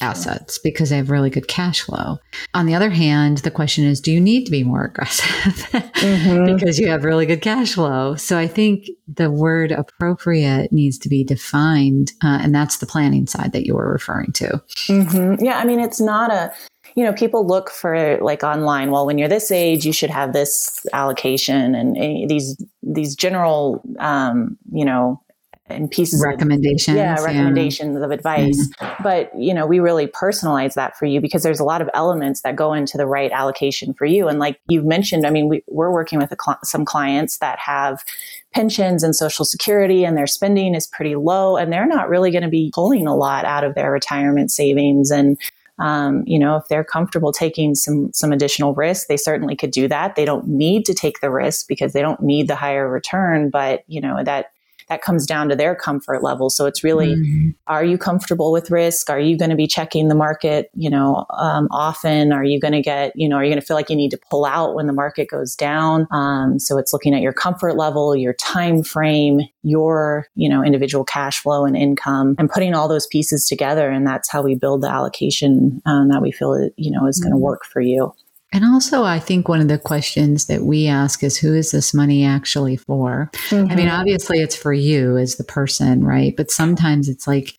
assets 0.00 0.58
because 0.58 0.90
they 0.90 0.96
have 0.96 1.10
really 1.10 1.30
good 1.30 1.48
cash 1.48 1.82
flow. 1.82 2.18
On 2.54 2.66
the 2.66 2.74
other 2.74 2.90
hand, 2.90 3.38
the 3.38 3.50
question 3.50 3.84
is, 3.84 4.00
do 4.00 4.12
you 4.12 4.20
need 4.20 4.44
to 4.44 4.50
be 4.50 4.64
more 4.64 4.84
aggressive 4.84 5.26
mm-hmm. 5.72 6.54
because 6.54 6.78
you 6.78 6.88
have 6.88 7.04
really 7.04 7.26
good 7.26 7.42
cash 7.42 7.74
flow? 7.74 8.14
So 8.16 8.38
I 8.38 8.46
think 8.46 8.88
the 9.08 9.30
word 9.30 9.72
appropriate 9.72 10.72
needs 10.72 10.98
to 10.98 11.08
be 11.08 11.24
defined. 11.24 12.12
Uh, 12.22 12.38
and 12.42 12.54
that's 12.54 12.78
the 12.78 12.86
planning 12.86 13.26
side 13.26 13.52
that 13.52 13.66
you 13.66 13.74
were 13.74 13.90
referring 13.90 14.32
to. 14.32 14.62
Mm-hmm. 14.88 15.44
Yeah. 15.44 15.58
I 15.58 15.64
mean, 15.64 15.80
it's 15.80 16.00
not 16.00 16.32
a, 16.32 16.52
you 16.94 17.04
know, 17.04 17.12
people 17.12 17.46
look 17.46 17.70
for 17.70 18.18
like 18.18 18.42
online. 18.42 18.90
Well, 18.90 19.06
when 19.06 19.18
you're 19.18 19.28
this 19.28 19.50
age, 19.50 19.84
you 19.84 19.92
should 19.92 20.10
have 20.10 20.32
this 20.32 20.84
allocation 20.92 21.74
and, 21.74 21.96
and 21.96 22.30
these 22.30 22.56
these 22.82 23.14
general, 23.14 23.82
um, 23.98 24.56
you 24.72 24.84
know, 24.84 25.20
and 25.68 25.90
pieces 25.90 26.22
recommendations 26.24 26.94
of, 26.94 27.02
yeah 27.02 27.20
recommendations 27.22 27.96
yeah. 27.98 28.04
of 28.04 28.10
advice 28.10 28.68
mm-hmm. 28.68 29.02
but 29.02 29.30
you 29.36 29.52
know 29.52 29.66
we 29.66 29.80
really 29.80 30.06
personalize 30.06 30.74
that 30.74 30.96
for 30.96 31.06
you 31.06 31.20
because 31.20 31.42
there's 31.42 31.60
a 31.60 31.64
lot 31.64 31.82
of 31.82 31.90
elements 31.94 32.42
that 32.42 32.56
go 32.56 32.72
into 32.72 32.96
the 32.96 33.06
right 33.06 33.32
allocation 33.32 33.92
for 33.94 34.04
you 34.04 34.28
and 34.28 34.38
like 34.38 34.60
you've 34.68 34.84
mentioned 34.84 35.26
i 35.26 35.30
mean 35.30 35.48
we, 35.48 35.62
we're 35.68 35.92
working 35.92 36.18
with 36.18 36.32
cl- 36.42 36.58
some 36.62 36.84
clients 36.84 37.38
that 37.38 37.58
have 37.58 38.04
pensions 38.52 39.02
and 39.02 39.14
social 39.14 39.44
security 39.44 40.04
and 40.04 40.16
their 40.16 40.26
spending 40.26 40.74
is 40.74 40.86
pretty 40.86 41.16
low 41.16 41.56
and 41.56 41.72
they're 41.72 41.86
not 41.86 42.08
really 42.08 42.30
going 42.30 42.44
to 42.44 42.48
be 42.48 42.70
pulling 42.74 43.06
a 43.06 43.14
lot 43.14 43.44
out 43.44 43.64
of 43.64 43.74
their 43.74 43.90
retirement 43.90 44.50
savings 44.50 45.10
and 45.10 45.38
um, 45.78 46.22
you 46.26 46.38
know, 46.38 46.56
if 46.56 46.68
they're 46.68 46.84
comfortable 46.84 47.32
taking 47.32 47.74
some 47.74 48.10
some 48.12 48.32
additional 48.32 48.74
risk, 48.74 49.08
they 49.08 49.18
certainly 49.18 49.54
could 49.54 49.70
do 49.70 49.88
that. 49.88 50.16
They 50.16 50.24
don't 50.24 50.48
need 50.48 50.86
to 50.86 50.94
take 50.94 51.20
the 51.20 51.30
risk 51.30 51.68
because 51.68 51.92
they 51.92 52.00
don't 52.00 52.22
need 52.22 52.48
the 52.48 52.56
higher 52.56 52.88
return, 52.88 53.50
but 53.50 53.84
you 53.86 54.00
know 54.00 54.24
that 54.24 54.52
that 54.88 55.02
comes 55.02 55.26
down 55.26 55.48
to 55.48 55.56
their 55.56 55.74
comfort 55.74 56.22
level. 56.22 56.48
So 56.48 56.66
it's 56.66 56.84
really, 56.84 57.08
mm-hmm. 57.08 57.50
are 57.66 57.84
you 57.84 57.98
comfortable 57.98 58.52
with 58.52 58.70
risk? 58.70 59.10
Are 59.10 59.18
you 59.18 59.36
going 59.36 59.50
to 59.50 59.56
be 59.56 59.66
checking 59.66 60.08
the 60.08 60.14
market, 60.14 60.70
you 60.74 60.88
know, 60.88 61.26
um, 61.30 61.68
often? 61.70 62.32
Are 62.32 62.44
you 62.44 62.60
going 62.60 62.72
to 62.72 62.82
get, 62.82 63.12
you 63.16 63.28
know, 63.28 63.36
are 63.36 63.44
you 63.44 63.50
going 63.50 63.60
to 63.60 63.66
feel 63.66 63.76
like 63.76 63.90
you 63.90 63.96
need 63.96 64.10
to 64.10 64.18
pull 64.30 64.44
out 64.44 64.74
when 64.74 64.86
the 64.86 64.92
market 64.92 65.28
goes 65.28 65.56
down? 65.56 66.06
Um, 66.10 66.58
so 66.58 66.78
it's 66.78 66.92
looking 66.92 67.14
at 67.14 67.20
your 67.20 67.32
comfort 67.32 67.76
level, 67.76 68.14
your 68.14 68.34
time 68.34 68.82
frame, 68.82 69.40
your, 69.62 70.28
you 70.36 70.48
know, 70.48 70.62
individual 70.62 71.04
cash 71.04 71.40
flow 71.40 71.64
and 71.64 71.76
income 71.76 72.36
and 72.38 72.48
putting 72.48 72.74
all 72.74 72.88
those 72.88 73.06
pieces 73.08 73.46
together. 73.48 73.90
And 73.90 74.06
that's 74.06 74.30
how 74.30 74.42
we 74.42 74.54
build 74.54 74.82
the 74.82 74.90
allocation 74.90 75.82
um, 75.84 76.08
that 76.10 76.22
we 76.22 76.30
feel, 76.30 76.70
you 76.76 76.90
know, 76.90 77.06
is 77.06 77.18
going 77.18 77.32
to 77.32 77.36
mm-hmm. 77.36 77.42
work 77.42 77.64
for 77.64 77.80
you. 77.80 78.14
And 78.56 78.64
also, 78.64 79.04
I 79.04 79.18
think 79.18 79.50
one 79.50 79.60
of 79.60 79.68
the 79.68 79.76
questions 79.76 80.46
that 80.46 80.62
we 80.62 80.86
ask 80.86 81.22
is 81.22 81.36
who 81.36 81.52
is 81.52 81.72
this 81.72 81.92
money 81.92 82.24
actually 82.24 82.78
for? 82.78 83.30
Mm-hmm. 83.50 83.70
I 83.70 83.74
mean, 83.74 83.86
mm-hmm. 83.88 84.00
obviously, 84.00 84.40
it's 84.40 84.56
for 84.56 84.72
you 84.72 85.18
as 85.18 85.36
the 85.36 85.44
person, 85.44 86.02
right? 86.02 86.34
But 86.34 86.50
sometimes 86.50 87.10
it's 87.10 87.26
like, 87.26 87.52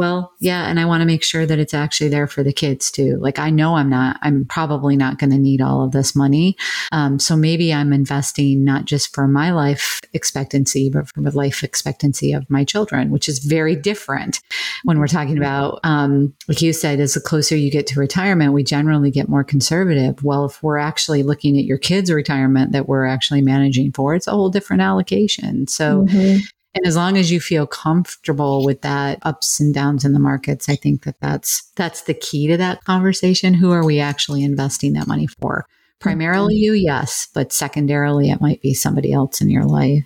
well, 0.00 0.32
yeah, 0.40 0.70
and 0.70 0.80
I 0.80 0.86
want 0.86 1.02
to 1.02 1.06
make 1.06 1.22
sure 1.22 1.44
that 1.44 1.58
it's 1.58 1.74
actually 1.74 2.08
there 2.08 2.26
for 2.26 2.42
the 2.42 2.54
kids 2.54 2.90
too. 2.90 3.18
Like 3.20 3.38
I 3.38 3.50
know 3.50 3.74
I'm 3.74 3.90
not, 3.90 4.16
I'm 4.22 4.46
probably 4.46 4.96
not 4.96 5.18
going 5.18 5.28
to 5.28 5.36
need 5.36 5.60
all 5.60 5.84
of 5.84 5.92
this 5.92 6.16
money. 6.16 6.56
Um, 6.90 7.18
so 7.18 7.36
maybe 7.36 7.70
I'm 7.70 7.92
investing 7.92 8.64
not 8.64 8.86
just 8.86 9.14
for 9.14 9.28
my 9.28 9.52
life 9.52 10.00
expectancy, 10.14 10.88
but 10.88 11.06
for 11.06 11.20
the 11.20 11.36
life 11.36 11.62
expectancy 11.62 12.32
of 12.32 12.48
my 12.48 12.64
children, 12.64 13.10
which 13.10 13.28
is 13.28 13.40
very 13.40 13.76
different 13.76 14.40
when 14.84 14.98
we're 14.98 15.06
talking 15.06 15.36
about, 15.36 15.80
um, 15.84 16.32
like 16.48 16.62
you 16.62 16.72
said, 16.72 16.98
as 16.98 17.12
the 17.12 17.20
closer 17.20 17.54
you 17.54 17.70
get 17.70 17.86
to 17.88 18.00
retirement, 18.00 18.54
we 18.54 18.64
generally 18.64 19.10
get 19.10 19.28
more 19.28 19.44
conservative. 19.44 20.24
Well, 20.24 20.46
if 20.46 20.62
we're 20.62 20.78
actually 20.78 21.22
looking 21.24 21.58
at 21.58 21.66
your 21.66 21.76
kids' 21.76 22.10
retirement 22.10 22.72
that 22.72 22.88
we're 22.88 23.04
actually 23.04 23.42
managing 23.42 23.92
for, 23.92 24.14
it's 24.14 24.26
a 24.26 24.30
whole 24.30 24.48
different 24.48 24.80
allocation. 24.80 25.66
So 25.66 26.06
mm-hmm. 26.06 26.38
And 26.74 26.86
as 26.86 26.96
long 26.96 27.16
as 27.16 27.32
you 27.32 27.40
feel 27.40 27.66
comfortable 27.66 28.64
with 28.64 28.82
that 28.82 29.18
ups 29.22 29.58
and 29.58 29.74
downs 29.74 30.04
in 30.04 30.12
the 30.12 30.20
markets, 30.20 30.68
I 30.68 30.76
think 30.76 31.04
that 31.04 31.16
that's 31.20 31.70
that's 31.74 32.02
the 32.02 32.14
key 32.14 32.46
to 32.46 32.56
that 32.58 32.84
conversation. 32.84 33.54
Who 33.54 33.72
are 33.72 33.84
we 33.84 33.98
actually 33.98 34.44
investing 34.44 34.92
that 34.92 35.08
money 35.08 35.26
for? 35.26 35.66
Primarily 35.98 36.54
you, 36.54 36.72
yes, 36.72 37.28
but 37.34 37.52
secondarily 37.52 38.30
it 38.30 38.40
might 38.40 38.62
be 38.62 38.72
somebody 38.72 39.12
else 39.12 39.42
in 39.42 39.50
your 39.50 39.64
life. 39.64 40.04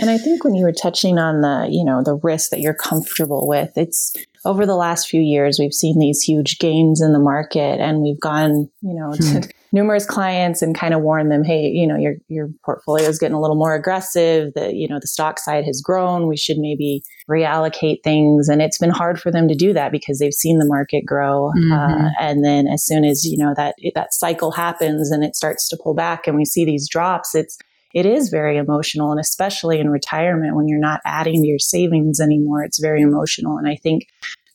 And 0.00 0.08
I 0.08 0.16
think 0.16 0.44
when 0.44 0.54
you 0.54 0.64
were 0.64 0.72
touching 0.72 1.18
on 1.18 1.42
the, 1.42 1.68
you 1.70 1.84
know, 1.84 2.02
the 2.02 2.18
risk 2.22 2.50
that 2.50 2.60
you're 2.60 2.72
comfortable 2.72 3.46
with, 3.46 3.76
it's 3.76 4.14
over 4.46 4.64
the 4.64 4.76
last 4.76 5.08
few 5.08 5.20
years 5.20 5.58
we've 5.58 5.74
seen 5.74 5.98
these 5.98 6.22
huge 6.22 6.58
gains 6.58 7.02
in 7.02 7.12
the 7.12 7.18
market 7.18 7.80
and 7.80 8.00
we've 8.00 8.20
gone, 8.20 8.70
you 8.80 8.94
know, 8.94 9.12
to 9.20 9.40
hmm 9.40 9.50
numerous 9.76 10.06
clients 10.06 10.62
and 10.62 10.74
kind 10.74 10.94
of 10.94 11.02
warn 11.02 11.28
them, 11.28 11.44
hey, 11.44 11.66
you 11.66 11.86
know, 11.86 11.96
your 11.96 12.14
your 12.28 12.48
portfolio 12.64 13.06
is 13.06 13.18
getting 13.18 13.36
a 13.36 13.40
little 13.40 13.56
more 13.56 13.74
aggressive. 13.74 14.52
The 14.54 14.74
you 14.74 14.88
know 14.88 14.98
the 14.98 15.06
stock 15.06 15.38
side 15.38 15.64
has 15.64 15.82
grown. 15.82 16.26
We 16.26 16.36
should 16.36 16.56
maybe 16.58 17.02
reallocate 17.30 18.02
things. 18.02 18.48
And 18.48 18.62
it's 18.62 18.78
been 18.78 18.90
hard 18.90 19.20
for 19.20 19.30
them 19.30 19.46
to 19.48 19.54
do 19.54 19.74
that 19.74 19.92
because 19.92 20.18
they've 20.18 20.32
seen 20.32 20.58
the 20.58 20.66
market 20.66 21.04
grow. 21.04 21.52
Mm-hmm. 21.58 21.72
Uh, 21.72 22.08
and 22.18 22.44
then 22.44 22.66
as 22.66 22.84
soon 22.84 23.04
as 23.04 23.24
you 23.24 23.36
know 23.36 23.52
that 23.56 23.74
that 23.94 24.14
cycle 24.14 24.50
happens 24.50 25.12
and 25.12 25.22
it 25.22 25.36
starts 25.36 25.68
to 25.68 25.78
pull 25.80 25.94
back, 25.94 26.26
and 26.26 26.36
we 26.36 26.46
see 26.46 26.64
these 26.64 26.88
drops, 26.88 27.34
it's 27.34 27.58
it 27.94 28.04
is 28.04 28.30
very 28.30 28.56
emotional 28.56 29.10
and 29.10 29.20
especially 29.20 29.78
in 29.78 29.90
retirement 29.90 30.56
when 30.56 30.68
you're 30.68 30.80
not 30.80 31.00
adding 31.04 31.42
to 31.42 31.48
your 31.48 31.58
savings 31.58 32.20
anymore 32.20 32.62
it's 32.62 32.80
very 32.80 33.00
emotional 33.00 33.56
and 33.56 33.68
i 33.68 33.76
think 33.76 34.02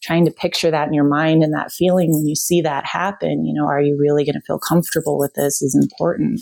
trying 0.02 0.26
to 0.26 0.32
picture 0.32 0.72
that 0.72 0.88
in 0.88 0.94
your 0.94 1.08
mind 1.08 1.44
and 1.44 1.54
that 1.54 1.72
feeling 1.72 2.14
when 2.14 2.28
you 2.28 2.36
see 2.36 2.62
that 2.62 2.86
happen, 2.86 3.46
you 3.46 3.54
know, 3.54 3.68
are 3.68 3.82
you 3.82 3.98
really 4.00 4.26
going 4.26 4.36
to 4.36 4.42
feel 4.42 4.60
comfortable 4.60 5.18
with 5.18 5.34
this 5.36 5.62
is 5.62 5.76
important. 5.76 6.42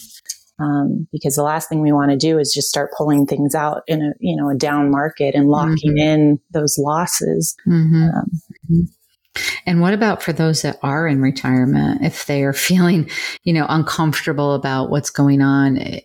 Um, 0.60 1.08
because 1.14 1.36
the 1.36 1.44
last 1.44 1.70
thing 1.70 1.82
we 1.82 1.94
want 1.94 2.12
to 2.12 2.18
do 2.18 2.38
is 2.38 2.52
just 2.54 2.68
start 2.68 2.92
pulling 2.98 3.26
things 3.26 3.56
out 3.56 3.84
in 3.88 4.02
a 4.02 4.12
you 4.20 4.36
know 4.36 4.50
a 4.50 4.56
down 4.56 4.92
market 4.92 5.34
and 5.34 5.48
locking 5.48 5.96
mm-hmm. 5.96 5.98
in 6.00 6.40
those 6.52 6.76
losses. 6.78 7.56
Mm-hmm. 7.66 8.04
Um, 8.04 8.30
mm-hmm. 8.70 8.82
And 9.66 9.82
what 9.82 9.94
about 9.94 10.24
for 10.24 10.34
those 10.34 10.62
that 10.62 10.80
are 10.84 11.08
in 11.08 11.22
retirement? 11.22 12.02
If 12.04 12.26
they 12.26 12.44
are 12.44 12.54
feeling, 12.70 13.10
you 13.44 13.54
know, 13.54 13.66
uncomfortable 13.70 14.54
about 14.54 14.90
what's 14.90 15.10
going 15.10 15.42
on, 15.42 15.78
eh, 15.78 16.00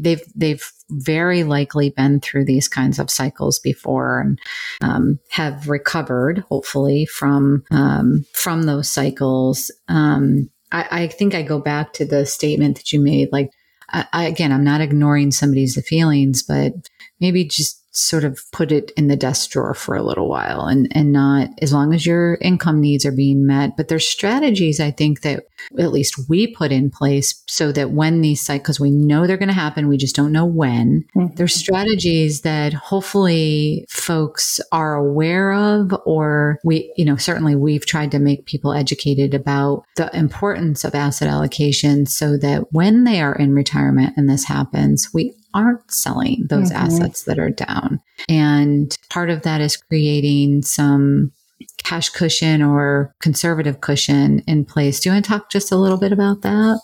they've 0.00 0.22
they've 0.34 0.66
very 0.90 1.44
likely 1.44 1.90
been 1.90 2.20
through 2.20 2.44
these 2.44 2.68
kinds 2.68 2.98
of 2.98 3.10
cycles 3.10 3.58
before 3.58 4.20
and 4.20 4.38
um, 4.82 5.18
have 5.30 5.68
recovered, 5.68 6.44
hopefully, 6.48 7.06
from 7.06 7.64
um, 7.70 8.24
from 8.34 8.64
those 8.64 8.88
cycles. 8.88 9.70
Um, 9.88 10.50
I, 10.70 10.86
I 10.90 11.06
think 11.08 11.34
I 11.34 11.42
go 11.42 11.60
back 11.60 11.92
to 11.94 12.04
the 12.04 12.26
statement 12.26 12.76
that 12.76 12.92
you 12.92 13.00
made, 13.00 13.28
like. 13.32 13.50
I, 13.94 14.24
again, 14.24 14.52
I'm 14.52 14.64
not 14.64 14.80
ignoring 14.80 15.32
somebody's 15.32 15.78
feelings, 15.86 16.42
but 16.42 16.72
maybe 17.20 17.44
just 17.44 17.81
sort 17.92 18.24
of 18.24 18.40
put 18.52 18.72
it 18.72 18.90
in 18.96 19.08
the 19.08 19.16
desk 19.16 19.50
drawer 19.50 19.74
for 19.74 19.94
a 19.94 20.02
little 20.02 20.28
while 20.28 20.62
and, 20.62 20.88
and 20.92 21.12
not 21.12 21.50
as 21.60 21.72
long 21.72 21.92
as 21.92 22.06
your 22.06 22.38
income 22.40 22.80
needs 22.80 23.04
are 23.04 23.12
being 23.12 23.46
met. 23.46 23.76
But 23.76 23.88
there's 23.88 24.08
strategies 24.08 24.80
I 24.80 24.90
think 24.90 25.20
that 25.20 25.44
at 25.78 25.92
least 25.92 26.28
we 26.28 26.46
put 26.46 26.72
in 26.72 26.90
place 26.90 27.42
so 27.46 27.70
that 27.72 27.90
when 27.90 28.22
these 28.22 28.40
cycles, 28.40 28.80
we 28.80 28.90
know 28.90 29.26
they're 29.26 29.36
going 29.36 29.48
to 29.48 29.54
happen, 29.54 29.88
we 29.88 29.98
just 29.98 30.16
don't 30.16 30.32
know 30.32 30.46
when. 30.46 31.04
Mm-hmm. 31.14 31.34
There's 31.34 31.54
strategies 31.54 32.40
that 32.40 32.72
hopefully 32.72 33.84
folks 33.88 34.58
are 34.72 34.94
aware 34.94 35.52
of, 35.52 35.94
or 36.06 36.58
we, 36.64 36.92
you 36.96 37.04
know, 37.04 37.16
certainly 37.16 37.54
we've 37.54 37.86
tried 37.86 38.10
to 38.12 38.18
make 38.18 38.46
people 38.46 38.72
educated 38.72 39.34
about 39.34 39.84
the 39.96 40.14
importance 40.16 40.82
of 40.84 40.94
asset 40.94 41.28
allocation 41.28 42.06
so 42.06 42.38
that 42.38 42.72
when 42.72 43.04
they 43.04 43.20
are 43.20 43.34
in 43.34 43.54
retirement 43.54 44.14
and 44.16 44.30
this 44.30 44.44
happens, 44.44 45.10
we 45.12 45.34
aren't 45.54 45.90
selling 45.90 46.46
those 46.48 46.70
mm-hmm. 46.70 46.84
assets 46.84 47.24
that 47.24 47.38
are 47.38 47.50
down. 47.50 48.00
And 48.28 48.96
part 49.10 49.30
of 49.30 49.42
that 49.42 49.60
is 49.60 49.76
creating 49.76 50.62
some 50.62 51.32
cash 51.78 52.10
cushion 52.10 52.62
or 52.62 53.14
conservative 53.20 53.80
cushion 53.80 54.40
in 54.46 54.64
place. 54.64 55.00
Do 55.00 55.08
you 55.08 55.14
want 55.14 55.24
to 55.24 55.30
talk 55.30 55.50
just 55.50 55.72
a 55.72 55.76
little 55.76 55.98
bit 55.98 56.12
about 56.12 56.42
that? 56.42 56.80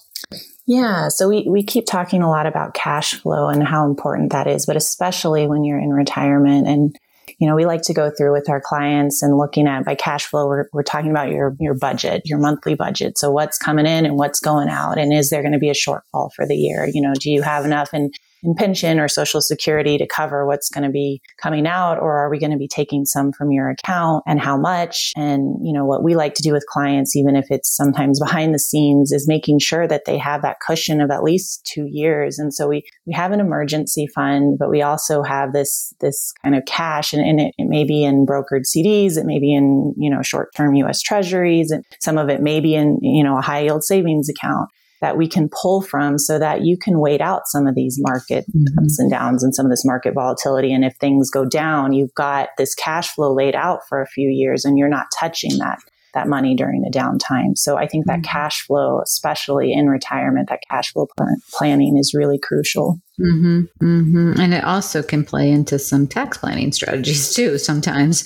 Yeah, 0.67 1.09
so 1.09 1.29
we, 1.29 1.47
we 1.49 1.63
keep 1.63 1.87
talking 1.87 2.23
a 2.23 2.29
lot 2.29 2.47
about 2.47 2.75
cash 2.75 3.15
flow 3.15 3.49
and 3.49 3.67
how 3.67 3.87
important 3.87 4.33
that 4.33 4.47
is, 4.47 4.67
but 4.67 4.77
especially 4.77 5.47
when 5.47 5.65
you're 5.65 5.79
in 5.79 5.91
retirement. 5.91 6.67
And, 6.67 6.95
you 7.39 7.49
know, 7.49 7.55
we 7.55 7.65
like 7.65 7.81
to 7.83 7.95
go 7.95 8.11
through 8.11 8.33
with 8.33 8.51
our 8.51 8.61
clients 8.61 9.23
and 9.23 9.39
looking 9.39 9.67
at 9.67 9.87
by 9.87 9.95
cash 9.95 10.27
flow, 10.27 10.47
we're, 10.47 10.67
we're 10.75 10.83
talking 10.83 11.11
about 11.11 11.31
your, 11.31 11.57
your 11.59 11.75
budget, 11.75 12.23
your 12.27 12.39
monthly 12.39 12.75
budget. 12.75 13.17
So 13.17 13.31
what's 13.31 13.57
coming 13.57 13.87
in 13.87 14.05
and 14.05 14.17
what's 14.17 14.41
going 14.41 14.69
out? 14.69 14.99
And 14.99 15.11
is 15.11 15.31
there 15.31 15.41
going 15.41 15.55
to 15.55 15.59
be 15.59 15.71
a 15.71 15.75
shortfall 15.75 16.31
for 16.37 16.47
the 16.47 16.57
year? 16.57 16.87
You 16.93 17.01
know, 17.01 17.15
do 17.19 17.31
you 17.31 17.41
have 17.41 17.65
enough 17.65 17.95
in 17.95 18.11
in 18.43 18.55
pension 18.55 18.99
or 18.99 19.09
social 19.09 19.41
security 19.41 19.99
to 19.99 20.07
cover 20.07 20.47
what's 20.47 20.69
going 20.69 20.85
to 20.85 20.91
be 20.91 21.21
coming 21.43 21.67
out 21.67 21.99
or 21.99 22.19
are 22.19 22.31
we 22.31 22.39
going 22.39 22.53
to 22.53 22.59
be 22.59 22.69
taking 22.69 23.05
some 23.05 23.33
from 23.33 23.51
your 23.51 23.69
account 23.69 24.23
and 24.27 24.41
how 24.41 24.57
much? 24.57 25.13
And 25.17 25.57
you 25.63 25.73
know 25.73 25.85
what 25.85 26.03
we 26.03 26.15
like 26.15 26.35
to 26.35 26.43
do 26.43 26.53
with 26.53 26.67
clients 26.67 27.17
even 27.17 27.37
if 27.37 27.47
it's 27.51 27.75
sometimes 27.75 28.21
behind 28.21 28.55
the 28.55 28.59
scenes 28.59 29.13
is 29.13 29.29
making 29.29 29.59
sure 29.59 29.87
that 29.89 30.05
they 30.05 30.19
have 30.19 30.43
that 30.43 30.59
cushion 30.65 31.01
of 31.01 31.11
at 31.11 31.23
least 31.23 31.69
2 31.73 31.87
years. 31.91 32.39
And 32.39 32.53
so 32.55 32.69
we 32.69 32.85
we 33.07 33.13
have 33.13 33.33
an 33.33 33.41
emergency 33.41 34.07
fund 34.15 34.59
but 34.59 34.71
we 34.71 34.83
also 34.83 35.23
have 35.23 35.53
this 35.53 35.93
this 36.01 36.33
kind 36.43 36.55
of 36.55 36.65
cash 36.67 37.13
and, 37.13 37.25
and 37.25 37.41
it, 37.41 37.55
it 37.59 37.67
may 37.67 37.85
be 37.85 38.05
in 38.05 38.27
brokered 38.27 38.65
CDs 38.65 39.17
it 39.17 39.27
may 39.27 39.39
be 39.39 39.55
in 39.55 39.95
you 39.97 40.11
know 40.11 40.23
short-term 40.23 40.75
US 40.77 41.03
treasuries 41.03 41.71
and 41.71 41.85
some 42.01 42.19
of 42.19 42.29
it 42.29 42.41
may 42.41 42.61
be 42.61 42.75
in 42.75 42.99
you 43.03 43.25
know 43.25 43.39
a 43.39 43.43
high 43.43 43.61
yield 43.61 43.85
savings 43.85 44.29
account 44.29 44.69
that 45.01 45.17
we 45.17 45.29
can 45.29 45.49
pull 45.49 45.81
from 45.81 46.19
so 46.19 46.39
that 46.39 46.63
you 46.63 46.77
can 46.77 47.01
wait 47.01 47.21
out 47.21 47.43
some 47.47 47.67
of 47.67 47.75
these 47.75 47.99
market 48.01 48.45
mm-hmm. 48.55 48.85
ups 48.85 48.99
and 48.99 49.11
downs 49.11 49.45
and 49.45 49.55
some 49.55 49.67
of 49.67 49.71
this 49.71 49.85
market 49.85 50.15
volatility. 50.15 50.73
And 50.73 50.85
if 50.85 50.97
things 50.97 51.31
go 51.31 51.45
down, 51.45 51.93
you've 51.93 52.15
got 52.15 52.51
this 52.59 52.75
cash 52.75 53.15
flow 53.15 53.33
laid 53.33 53.55
out 53.55 53.81
for 53.89 54.01
a 54.03 54.07
few 54.07 54.29
years 54.29 54.65
and 54.65 54.79
you're 54.79 54.89
not 54.89 55.07
touching 55.19 55.59
that 55.59 55.79
that 56.15 56.27
money 56.27 56.57
during 56.57 56.81
the 56.81 56.91
downtime. 56.91 57.57
So 57.57 57.77
I 57.77 57.87
think 57.87 58.07
that 58.07 58.21
mm-hmm. 58.21 58.33
cash 58.33 58.67
flow, 58.67 59.01
especially 59.03 59.73
in 59.73 59.89
retirement, 59.89 60.49
that 60.49 60.61
cash 60.71 60.93
flow 60.93 61.07
pl- 61.17 61.27
planning 61.53 61.97
is 61.99 62.15
really 62.15 62.39
crucial. 62.39 62.99
Mm-hmm, 63.21 63.61
mm-hmm. 63.83 64.41
And 64.41 64.55
it 64.55 64.65
also 64.65 65.03
can 65.03 65.25
play 65.25 65.51
into 65.51 65.79
some 65.79 66.07
tax 66.07 66.39
planning 66.39 66.73
strategies 66.73 67.35
too. 67.35 67.59
Sometimes 67.59 68.25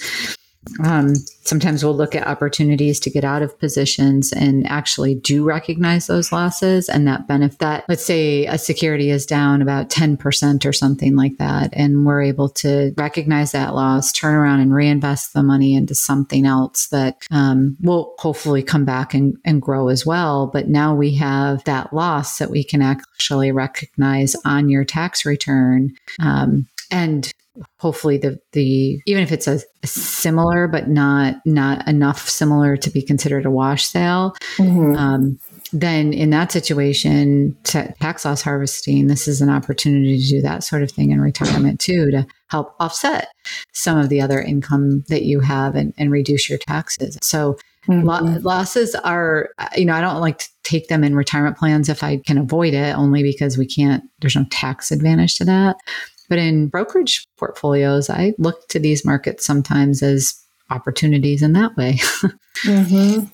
um, 0.84 1.14
sometimes 1.42 1.84
we'll 1.84 1.96
look 1.96 2.14
at 2.14 2.26
opportunities 2.26 3.00
to 3.00 3.10
get 3.10 3.24
out 3.24 3.42
of 3.42 3.58
positions 3.58 4.32
and 4.32 4.66
actually 4.66 5.14
do 5.14 5.44
recognize 5.44 6.06
those 6.06 6.32
losses 6.32 6.88
and 6.88 7.06
that 7.06 7.26
benefit 7.26 7.58
that 7.58 7.84
let's 7.88 8.04
say 8.04 8.46
a 8.46 8.56
security 8.56 9.10
is 9.10 9.26
down 9.26 9.60
about 9.60 9.90
10% 9.90 10.64
or 10.64 10.72
something 10.72 11.16
like 11.16 11.36
that 11.38 11.70
and 11.72 12.06
we're 12.06 12.22
able 12.22 12.48
to 12.48 12.92
recognize 12.96 13.52
that 13.52 13.74
loss 13.74 14.12
turn 14.12 14.34
around 14.34 14.60
and 14.60 14.74
reinvest 14.74 15.32
the 15.32 15.42
money 15.42 15.74
into 15.74 15.94
something 15.94 16.46
else 16.46 16.88
that 16.88 17.22
um, 17.30 17.76
will 17.80 18.14
hopefully 18.18 18.62
come 18.62 18.84
back 18.84 19.14
and, 19.14 19.36
and 19.44 19.62
grow 19.62 19.88
as 19.88 20.06
well. 20.06 20.46
But 20.46 20.68
now 20.68 20.94
we 20.94 21.14
have 21.16 21.64
that 21.64 21.92
loss 21.92 22.38
that 22.38 22.50
we 22.50 22.64
can 22.64 22.82
actually 22.82 23.52
recognize 23.52 24.36
on 24.44 24.68
your 24.68 24.84
tax 24.84 25.26
return. 25.26 25.94
Um, 26.20 26.66
and 26.90 27.32
hopefully 27.78 28.16
the 28.16 28.38
the 28.52 29.00
even 29.06 29.22
if 29.22 29.30
it's 29.30 29.46
a, 29.46 29.60
a, 29.82 29.86
similar 29.86 30.66
but 30.66 30.88
not 30.88 31.36
not 31.44 31.86
enough 31.86 32.28
similar 32.28 32.76
to 32.76 32.90
be 32.90 33.02
considered 33.02 33.44
a 33.44 33.50
wash 33.50 33.84
sale 33.84 34.34
mm-hmm. 34.56 34.96
um, 34.96 35.38
then 35.72 36.12
in 36.12 36.30
that 36.30 36.50
situation 36.50 37.56
tax 37.64 38.24
loss 38.24 38.42
harvesting 38.42 39.06
this 39.06 39.28
is 39.28 39.40
an 39.40 39.50
opportunity 39.50 40.18
to 40.18 40.28
do 40.28 40.40
that 40.40 40.64
sort 40.64 40.82
of 40.82 40.90
thing 40.90 41.10
in 41.10 41.20
retirement 41.20 41.78
too 41.78 42.10
to 42.10 42.26
help 42.48 42.74
offset 42.80 43.28
some 43.72 43.98
of 43.98 44.08
the 44.08 44.20
other 44.20 44.40
income 44.40 45.04
that 45.08 45.22
you 45.22 45.40
have 45.40 45.74
and, 45.74 45.92
and 45.98 46.10
reduce 46.10 46.48
your 46.48 46.58
taxes 46.58 47.18
so 47.22 47.58
mm-hmm. 47.86 48.06
lo- 48.06 48.38
losses 48.40 48.94
are 48.94 49.50
you 49.76 49.84
know 49.84 49.94
i 49.94 50.00
don't 50.00 50.20
like 50.20 50.38
to 50.38 50.48
take 50.62 50.88
them 50.88 51.04
in 51.04 51.14
retirement 51.14 51.58
plans 51.58 51.88
if 51.88 52.02
i 52.02 52.16
can 52.18 52.38
avoid 52.38 52.72
it 52.72 52.96
only 52.96 53.22
because 53.22 53.58
we 53.58 53.66
can't 53.66 54.04
there's 54.20 54.36
no 54.36 54.44
tax 54.50 54.90
advantage 54.90 55.36
to 55.36 55.44
that 55.44 55.76
but 56.32 56.38
in 56.38 56.68
brokerage 56.68 57.28
portfolios, 57.36 58.08
I 58.08 58.32
look 58.38 58.66
to 58.68 58.78
these 58.78 59.04
markets 59.04 59.44
sometimes 59.44 60.02
as 60.02 60.34
opportunities 60.70 61.42
in 61.42 61.52
that 61.52 61.76
way. 61.76 61.98
mm-hmm. 62.64 63.26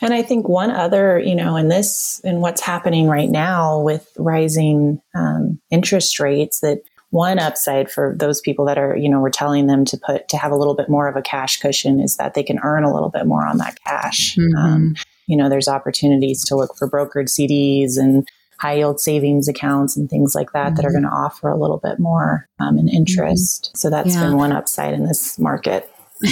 And 0.00 0.14
I 0.14 0.22
think 0.22 0.48
one 0.48 0.70
other, 0.70 1.18
you 1.18 1.34
know, 1.34 1.56
in 1.56 1.68
this, 1.68 2.18
in 2.24 2.40
what's 2.40 2.62
happening 2.62 3.06
right 3.06 3.28
now 3.28 3.82
with 3.82 4.10
rising 4.16 5.02
um, 5.14 5.60
interest 5.70 6.18
rates, 6.18 6.60
that 6.60 6.80
one 7.10 7.38
upside 7.38 7.90
for 7.90 8.16
those 8.18 8.40
people 8.40 8.64
that 8.64 8.78
are, 8.78 8.96
you 8.96 9.10
know, 9.10 9.20
we're 9.20 9.28
telling 9.28 9.66
them 9.66 9.84
to 9.84 9.98
put 9.98 10.26
to 10.28 10.38
have 10.38 10.52
a 10.52 10.56
little 10.56 10.74
bit 10.74 10.88
more 10.88 11.06
of 11.06 11.16
a 11.16 11.22
cash 11.22 11.60
cushion 11.60 12.00
is 12.00 12.16
that 12.16 12.32
they 12.32 12.42
can 12.42 12.60
earn 12.62 12.82
a 12.82 12.94
little 12.94 13.10
bit 13.10 13.26
more 13.26 13.46
on 13.46 13.58
that 13.58 13.78
cash. 13.84 14.36
Mm-hmm. 14.36 14.56
Um, 14.56 14.94
you 15.26 15.36
know, 15.36 15.50
there's 15.50 15.68
opportunities 15.68 16.46
to 16.46 16.56
look 16.56 16.74
for 16.78 16.88
brokered 16.88 17.28
CDs 17.28 17.98
and 17.98 18.26
high 18.60 18.74
yield 18.74 19.00
savings 19.00 19.48
accounts 19.48 19.96
and 19.96 20.10
things 20.10 20.34
like 20.34 20.52
that 20.52 20.66
mm-hmm. 20.66 20.76
that 20.76 20.84
are 20.84 20.88
mm-hmm. 20.88 21.02
going 21.02 21.10
to 21.10 21.16
offer 21.16 21.48
a 21.48 21.58
little 21.58 21.78
bit 21.78 21.98
more 21.98 22.48
um, 22.58 22.78
in 22.78 22.88
interest. 22.88 23.64
Mm-hmm. 23.64 23.78
So 23.78 23.90
that's 23.90 24.14
yeah. 24.14 24.24
been 24.24 24.36
one 24.36 24.52
upside 24.52 24.94
in 24.94 25.04
this 25.04 25.38
market. 25.38 25.90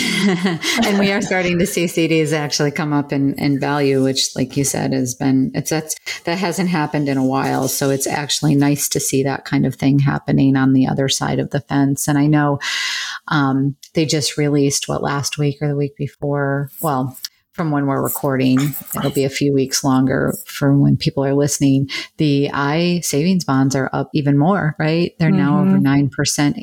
and 0.85 0.99
we 0.99 1.11
are 1.12 1.23
starting 1.23 1.58
to 1.58 1.64
see 1.64 1.87
CDs 1.87 2.35
actually 2.35 2.70
come 2.70 2.92
up 2.92 3.11
in, 3.11 3.32
in 3.38 3.58
value, 3.58 4.04
which, 4.04 4.37
like 4.37 4.54
you 4.54 4.62
said, 4.62 4.92
has 4.92 5.14
been 5.14 5.50
it's 5.54 5.70
that's 5.70 5.97
that 6.25 6.37
hasn't 6.37 6.68
happened 6.68 7.08
in 7.08 7.16
a 7.16 7.25
while. 7.25 7.68
So 7.68 7.88
it's 7.88 8.06
actually 8.06 8.54
nice 8.54 8.90
to 8.90 9.00
see 9.00 9.23
that 9.23 9.47
kind 9.47 9.64
of 9.64 9.76
thing 9.76 9.99
happening 9.99 10.56
on 10.56 10.75
the 10.75 10.87
other 10.87 11.08
side 11.08 11.38
of 11.38 11.49
the 11.50 11.61
fence. 11.61 12.06
And 12.06 12.18
I 12.18 12.26
know 12.26 12.58
um, 13.28 13.76
they 13.94 14.04
just 14.04 14.37
released 14.37 14.88
what 14.88 15.02
last 15.02 15.38
week 15.38 15.56
or 15.62 15.68
the 15.68 15.76
week 15.76 15.97
before. 15.97 16.68
Well, 16.82 17.16
from 17.58 17.72
when 17.72 17.86
we're 17.86 18.00
recording. 18.00 18.60
It'll 18.96 19.10
be 19.10 19.24
a 19.24 19.28
few 19.28 19.52
weeks 19.52 19.82
longer 19.82 20.32
from 20.46 20.80
when 20.80 20.96
people 20.96 21.24
are 21.24 21.34
listening. 21.34 21.90
The 22.16 22.50
I 22.54 23.00
savings 23.00 23.44
bonds 23.44 23.74
are 23.74 23.90
up 23.92 24.10
even 24.14 24.38
more, 24.38 24.76
right? 24.78 25.12
They're 25.18 25.30
mm-hmm. 25.30 25.38
now 25.38 25.60
over 25.60 25.76
9% 25.76 26.08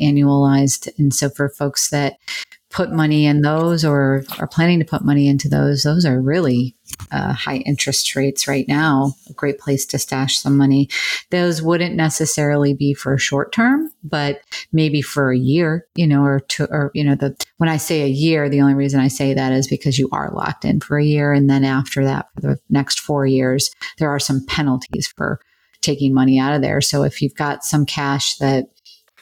annualized. 0.01 0.87
And 0.97 1.13
so 1.13 1.29
for 1.29 1.49
folks 1.49 1.89
that 1.89 2.17
put 2.69 2.93
money 2.93 3.25
in 3.25 3.41
those 3.41 3.83
or 3.83 4.23
are 4.39 4.47
planning 4.47 4.79
to 4.79 4.85
put 4.85 5.03
money 5.03 5.27
into 5.27 5.49
those, 5.49 5.83
those 5.83 6.05
are 6.05 6.21
really 6.21 6.74
uh, 7.11 7.33
high 7.33 7.57
interest 7.57 8.15
rates 8.15 8.47
right 8.47 8.67
now. 8.67 9.13
A 9.29 9.33
great 9.33 9.59
place 9.59 9.85
to 9.87 9.99
stash 9.99 10.37
some 10.37 10.57
money. 10.57 10.89
Those 11.31 11.61
wouldn't 11.61 11.95
necessarily 11.95 12.73
be 12.73 12.93
for 12.93 13.17
short 13.17 13.51
term, 13.51 13.91
but 14.03 14.41
maybe 14.71 15.01
for 15.01 15.31
a 15.31 15.37
year, 15.37 15.87
you 15.95 16.07
know, 16.07 16.23
or 16.23 16.39
two, 16.41 16.67
or, 16.69 16.91
you 16.93 17.03
know, 17.03 17.15
the, 17.15 17.35
when 17.57 17.69
I 17.69 17.77
say 17.77 18.03
a 18.03 18.07
year, 18.07 18.49
the 18.49 18.61
only 18.61 18.73
reason 18.73 18.99
I 18.99 19.07
say 19.07 19.33
that 19.33 19.51
is 19.51 19.67
because 19.67 19.97
you 19.97 20.09
are 20.11 20.31
locked 20.33 20.65
in 20.65 20.79
for 20.79 20.97
a 20.97 21.05
year. 21.05 21.33
And 21.33 21.49
then 21.49 21.63
after 21.63 22.03
that, 22.05 22.27
for 22.35 22.41
the 22.41 22.59
next 22.69 22.99
four 22.99 23.25
years, 23.25 23.71
there 23.97 24.09
are 24.09 24.19
some 24.19 24.45
penalties 24.45 25.07
for 25.07 25.39
taking 25.81 26.13
money 26.13 26.39
out 26.39 26.53
of 26.53 26.61
there. 26.61 26.81
So 26.81 27.03
if 27.03 27.21
you've 27.21 27.35
got 27.35 27.63
some 27.63 27.85
cash 27.85 28.37
that 28.37 28.65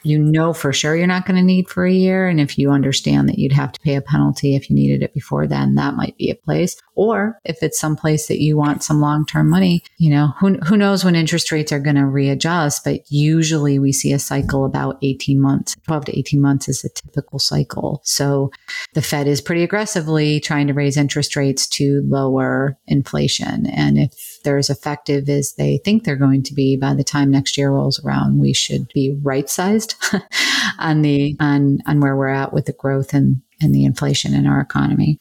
you 0.03 0.19
know 0.19 0.53
for 0.53 0.73
sure 0.73 0.95
you're 0.95 1.07
not 1.07 1.25
going 1.25 1.37
to 1.37 1.43
need 1.43 1.69
for 1.69 1.85
a 1.85 1.91
year. 1.91 2.27
And 2.27 2.39
if 2.39 2.57
you 2.57 2.71
understand 2.71 3.29
that 3.29 3.39
you'd 3.39 3.51
have 3.51 3.71
to 3.71 3.79
pay 3.81 3.95
a 3.95 4.01
penalty 4.01 4.55
if 4.55 4.69
you 4.69 4.75
needed 4.75 5.01
it 5.01 5.13
before 5.13 5.47
then, 5.47 5.75
that 5.75 5.95
might 5.95 6.17
be 6.17 6.29
a 6.29 6.35
place. 6.35 6.75
Or 6.95 7.39
if 7.43 7.63
it's 7.63 7.79
some 7.79 7.95
place 7.95 8.27
that 8.27 8.41
you 8.41 8.57
want 8.57 8.83
some 8.83 9.01
long 9.01 9.25
term 9.25 9.49
money, 9.49 9.83
you 9.97 10.09
know, 10.09 10.33
who, 10.39 10.55
who 10.57 10.77
knows 10.77 11.03
when 11.03 11.15
interest 11.15 11.51
rates 11.51 11.71
are 11.71 11.79
going 11.79 11.95
to 11.95 12.05
readjust, 12.05 12.83
but 12.83 13.01
usually 13.09 13.79
we 13.79 13.91
see 13.91 14.13
a 14.13 14.19
cycle 14.19 14.65
about 14.65 14.99
18 15.01 15.39
months, 15.39 15.75
12 15.85 16.05
to 16.05 16.19
18 16.19 16.41
months 16.41 16.69
is 16.69 16.83
a 16.83 16.89
typical 16.89 17.39
cycle. 17.39 18.01
So 18.03 18.51
the 18.93 19.01
Fed 19.01 19.27
is 19.27 19.41
pretty 19.41 19.63
aggressively 19.63 20.39
trying 20.39 20.67
to 20.67 20.73
raise 20.73 20.97
interest 20.97 21.35
rates 21.35 21.67
to 21.69 22.03
lower 22.05 22.77
inflation. 22.87 23.65
And 23.67 23.97
if 23.97 24.39
they're 24.43 24.57
as 24.57 24.69
effective 24.69 25.29
as 25.29 25.53
they 25.53 25.79
think 25.83 26.03
they're 26.03 26.15
going 26.15 26.43
to 26.43 26.53
be 26.53 26.75
by 26.75 26.93
the 26.93 27.03
time 27.03 27.31
next 27.31 27.57
year 27.57 27.71
rolls 27.71 28.03
around, 28.03 28.39
we 28.39 28.53
should 28.53 28.91
be 28.93 29.17
right 29.23 29.49
sized 29.49 29.92
on 30.79 31.01
the 31.01 31.35
on 31.39 31.79
on 31.85 31.99
where 31.99 32.15
we're 32.15 32.27
at 32.27 32.53
with 32.53 32.65
the 32.65 32.73
growth 32.73 33.13
and 33.13 33.41
and 33.61 33.73
the 33.73 33.85
inflation 33.85 34.33
in 34.33 34.45
our 34.45 34.59
economy. 34.59 35.19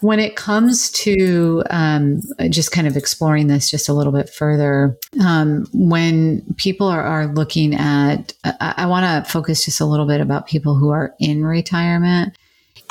When 0.00 0.18
it 0.18 0.34
comes 0.34 0.90
to 0.92 1.62
um, 1.70 2.22
just 2.50 2.72
kind 2.72 2.88
of 2.88 2.96
exploring 2.96 3.46
this 3.46 3.70
just 3.70 3.88
a 3.88 3.92
little 3.92 4.12
bit 4.12 4.28
further, 4.28 4.98
um, 5.24 5.64
when 5.72 6.42
people 6.56 6.88
are, 6.88 7.02
are 7.02 7.28
looking 7.28 7.72
at, 7.72 8.32
I, 8.42 8.74
I 8.78 8.86
want 8.86 9.04
to 9.04 9.30
focus 9.30 9.64
just 9.64 9.80
a 9.80 9.84
little 9.84 10.06
bit 10.06 10.20
about 10.20 10.48
people 10.48 10.74
who 10.74 10.90
are 10.90 11.14
in 11.20 11.44
retirement. 11.44 12.36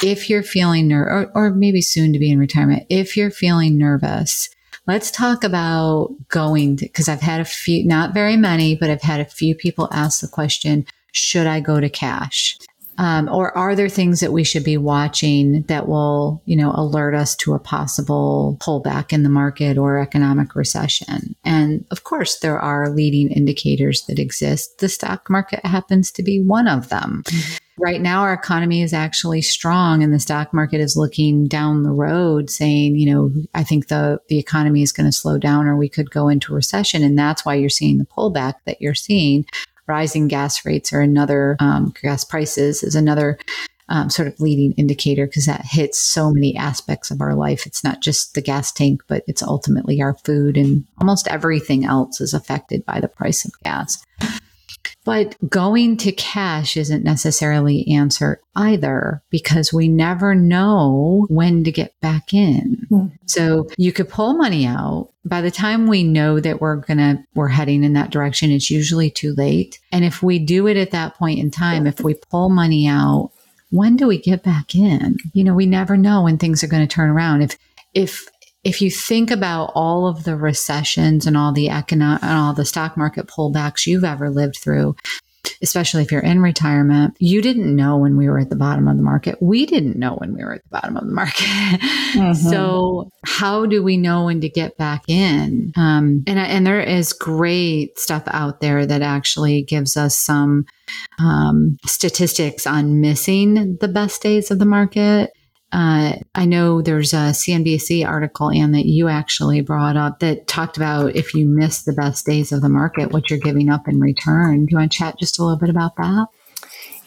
If 0.01 0.29
you're 0.29 0.41
feeling 0.41 0.87
ner- 0.87 1.03
or, 1.03 1.31
or 1.35 1.49
maybe 1.51 1.81
soon 1.81 2.13
to 2.13 2.19
be 2.19 2.31
in 2.31 2.39
retirement, 2.39 2.85
if 2.89 3.17
you're 3.17 3.29
feeling 3.29 3.77
nervous, 3.77 4.49
Let's 4.87 5.11
talk 5.11 5.43
about 5.43 6.13
going 6.29 6.75
because 6.75 7.07
I've 7.07 7.21
had 7.21 7.39
a 7.39 7.45
few, 7.45 7.85
not 7.85 8.13
very 8.13 8.35
many, 8.35 8.75
but 8.75 8.89
I've 8.89 9.01
had 9.01 9.19
a 9.19 9.25
few 9.25 9.53
people 9.53 9.87
ask 9.91 10.21
the 10.21 10.27
question, 10.27 10.85
should 11.11 11.45
I 11.45 11.59
go 11.59 11.79
to 11.79 11.89
cash? 11.89 12.57
Um, 12.97 13.29
or 13.29 13.55
are 13.57 13.75
there 13.75 13.89
things 13.89 14.19
that 14.19 14.33
we 14.33 14.43
should 14.43 14.63
be 14.63 14.77
watching 14.77 15.63
that 15.63 15.87
will, 15.87 16.41
you 16.45 16.55
know, 16.55 16.71
alert 16.75 17.15
us 17.15 17.35
to 17.37 17.53
a 17.53 17.59
possible 17.59 18.57
pullback 18.59 19.13
in 19.13 19.23
the 19.23 19.29
market 19.29 19.77
or 19.77 19.99
economic 19.99 20.55
recession? 20.55 21.35
And 21.43 21.85
of 21.89 22.03
course, 22.03 22.39
there 22.39 22.59
are 22.59 22.89
leading 22.89 23.31
indicators 23.31 24.03
that 24.07 24.19
exist. 24.19 24.79
The 24.79 24.89
stock 24.89 25.29
market 25.29 25.65
happens 25.65 26.11
to 26.11 26.23
be 26.23 26.41
one 26.41 26.67
of 26.67 26.89
them. 26.89 27.23
Mm-hmm 27.25 27.57
right 27.81 27.99
now 27.99 28.21
our 28.21 28.33
economy 28.33 28.83
is 28.83 28.93
actually 28.93 29.41
strong 29.41 30.03
and 30.03 30.13
the 30.13 30.19
stock 30.19 30.53
market 30.53 30.79
is 30.79 30.95
looking 30.95 31.47
down 31.47 31.83
the 31.83 31.91
road 31.91 32.49
saying, 32.49 32.95
you 32.95 33.11
know, 33.11 33.31
I 33.55 33.63
think 33.63 33.87
the, 33.87 34.19
the 34.29 34.37
economy 34.37 34.83
is 34.83 34.91
going 34.91 35.07
to 35.07 35.11
slow 35.11 35.37
down 35.37 35.65
or 35.65 35.75
we 35.75 35.89
could 35.89 36.11
go 36.11 36.29
into 36.29 36.53
recession. 36.53 37.03
And 37.03 37.17
that's 37.17 37.43
why 37.43 37.55
you're 37.55 37.69
seeing 37.69 37.97
the 37.97 38.05
pullback 38.05 38.55
that 38.65 38.81
you're 38.81 38.93
seeing. 38.93 39.45
Rising 39.87 40.27
gas 40.27 40.63
rates 40.63 40.93
are 40.93 41.01
another, 41.01 41.57
um, 41.59 41.93
gas 42.01 42.23
prices 42.23 42.83
is 42.83 42.95
another 42.95 43.39
um, 43.89 44.09
sort 44.09 44.27
of 44.27 44.39
leading 44.39 44.73
indicator 44.73 45.25
because 45.25 45.47
that 45.47 45.65
hits 45.65 45.99
so 45.99 46.31
many 46.31 46.55
aspects 46.55 47.09
of 47.09 47.19
our 47.19 47.35
life. 47.35 47.65
It's 47.65 47.83
not 47.83 47.99
just 47.99 48.35
the 48.35 48.41
gas 48.41 48.71
tank, 48.71 49.01
but 49.07 49.23
it's 49.27 49.43
ultimately 49.43 50.01
our 50.01 50.13
food 50.13 50.55
and 50.55 50.85
almost 50.99 51.27
everything 51.27 51.83
else 51.83 52.21
is 52.21 52.33
affected 52.33 52.85
by 52.85 53.01
the 53.01 53.09
price 53.09 53.43
of 53.43 53.51
gas. 53.63 54.01
But 55.03 55.35
going 55.49 55.97
to 55.97 56.11
cash 56.11 56.77
isn't 56.77 57.03
necessarily 57.03 57.87
answer 57.87 58.39
either 58.55 59.23
because 59.31 59.73
we 59.73 59.87
never 59.87 60.35
know 60.35 61.25
when 61.29 61.63
to 61.63 61.71
get 61.71 61.99
back 62.01 62.33
in. 62.33 62.85
Mm. 62.91 63.11
So 63.25 63.67
you 63.77 63.91
could 63.91 64.09
pull 64.09 64.33
money 64.33 64.65
out. 64.65 65.09
By 65.25 65.41
the 65.41 65.51
time 65.51 65.87
we 65.87 66.03
know 66.03 66.39
that 66.39 66.61
we're 66.61 66.77
gonna, 66.77 67.25
we're 67.33 67.47
heading 67.47 67.83
in 67.83 67.93
that 67.93 68.11
direction, 68.11 68.51
it's 68.51 68.69
usually 68.69 69.09
too 69.09 69.33
late. 69.35 69.79
And 69.91 70.05
if 70.05 70.21
we 70.21 70.37
do 70.37 70.67
it 70.67 70.77
at 70.77 70.91
that 70.91 71.15
point 71.15 71.39
in 71.39 71.49
time, 71.49 71.87
if 71.87 72.01
we 72.01 72.13
pull 72.13 72.49
money 72.49 72.87
out, 72.87 73.31
when 73.71 73.95
do 73.95 74.07
we 74.07 74.19
get 74.19 74.43
back 74.43 74.75
in? 74.75 75.17
You 75.33 75.43
know, 75.43 75.53
we 75.53 75.65
never 75.65 75.97
know 75.97 76.23
when 76.23 76.37
things 76.37 76.63
are 76.63 76.67
going 76.67 76.85
to 76.85 76.93
turn 76.93 77.09
around. 77.09 77.41
If, 77.41 77.57
if 77.93 78.27
if 78.63 78.81
you 78.81 78.91
think 78.91 79.31
about 79.31 79.71
all 79.73 80.07
of 80.07 80.23
the 80.23 80.35
recessions 80.35 81.25
and 81.25 81.35
all 81.35 81.51
the 81.51 81.69
economic 81.69 82.21
and 82.23 82.37
all 82.37 82.53
the 82.53 82.65
stock 82.65 82.95
market 82.95 83.27
pullbacks 83.27 83.87
you've 83.87 84.03
ever 84.03 84.29
lived 84.29 84.57
through, 84.57 84.95
especially 85.61 86.03
if 86.03 86.11
you're 86.11 86.21
in 86.21 86.41
retirement, 86.41 87.15
you 87.19 87.41
didn't 87.41 87.75
know 87.75 87.97
when 87.97 88.17
we 88.17 88.29
were 88.29 88.39
at 88.39 88.49
the 88.49 88.55
bottom 88.55 88.87
of 88.87 88.97
the 88.97 89.03
market. 89.03 89.41
We 89.41 89.65
didn't 89.65 89.97
know 89.97 90.15
when 90.15 90.33
we 90.33 90.43
were 90.43 90.53
at 90.53 90.63
the 90.63 90.69
bottom 90.69 90.97
of 90.97 91.05
the 91.05 91.13
market. 91.13 91.47
Mm-hmm. 92.11 92.49
so, 92.49 93.09
how 93.25 93.65
do 93.65 93.81
we 93.81 93.95
know 93.95 94.25
when 94.25 94.41
to 94.41 94.49
get 94.49 94.75
back 94.75 95.03
in? 95.07 95.71
Um, 95.77 96.25
and 96.27 96.37
and 96.37 96.67
there 96.67 96.81
is 96.81 97.13
great 97.13 97.97
stuff 97.97 98.23
out 98.27 98.59
there 98.59 98.85
that 98.85 99.01
actually 99.01 99.63
gives 99.63 99.95
us 99.95 100.17
some 100.17 100.65
um, 101.19 101.77
statistics 101.85 102.67
on 102.67 102.99
missing 102.99 103.77
the 103.79 103.87
best 103.87 104.21
days 104.21 104.51
of 104.51 104.59
the 104.59 104.65
market. 104.65 105.31
Uh, 105.71 106.13
I 106.35 106.45
know 106.45 106.81
there's 106.81 107.13
a 107.13 107.31
CNBC 107.31 108.05
article, 108.05 108.49
and 108.49 108.73
that 108.73 108.85
you 108.85 109.07
actually 109.07 109.61
brought 109.61 109.95
up 109.95 110.19
that 110.19 110.47
talked 110.47 110.77
about 110.77 111.15
if 111.15 111.33
you 111.33 111.47
miss 111.47 111.83
the 111.83 111.93
best 111.93 112.25
days 112.25 112.51
of 112.51 112.61
the 112.61 112.69
market, 112.69 113.11
what 113.11 113.29
you're 113.29 113.39
giving 113.39 113.69
up 113.69 113.87
in 113.87 113.99
return. 113.99 114.65
Do 114.65 114.71
you 114.71 114.77
want 114.77 114.91
to 114.91 114.97
chat 114.97 115.19
just 115.19 115.39
a 115.39 115.43
little 115.43 115.59
bit 115.59 115.69
about 115.69 115.95
that? 115.95 116.27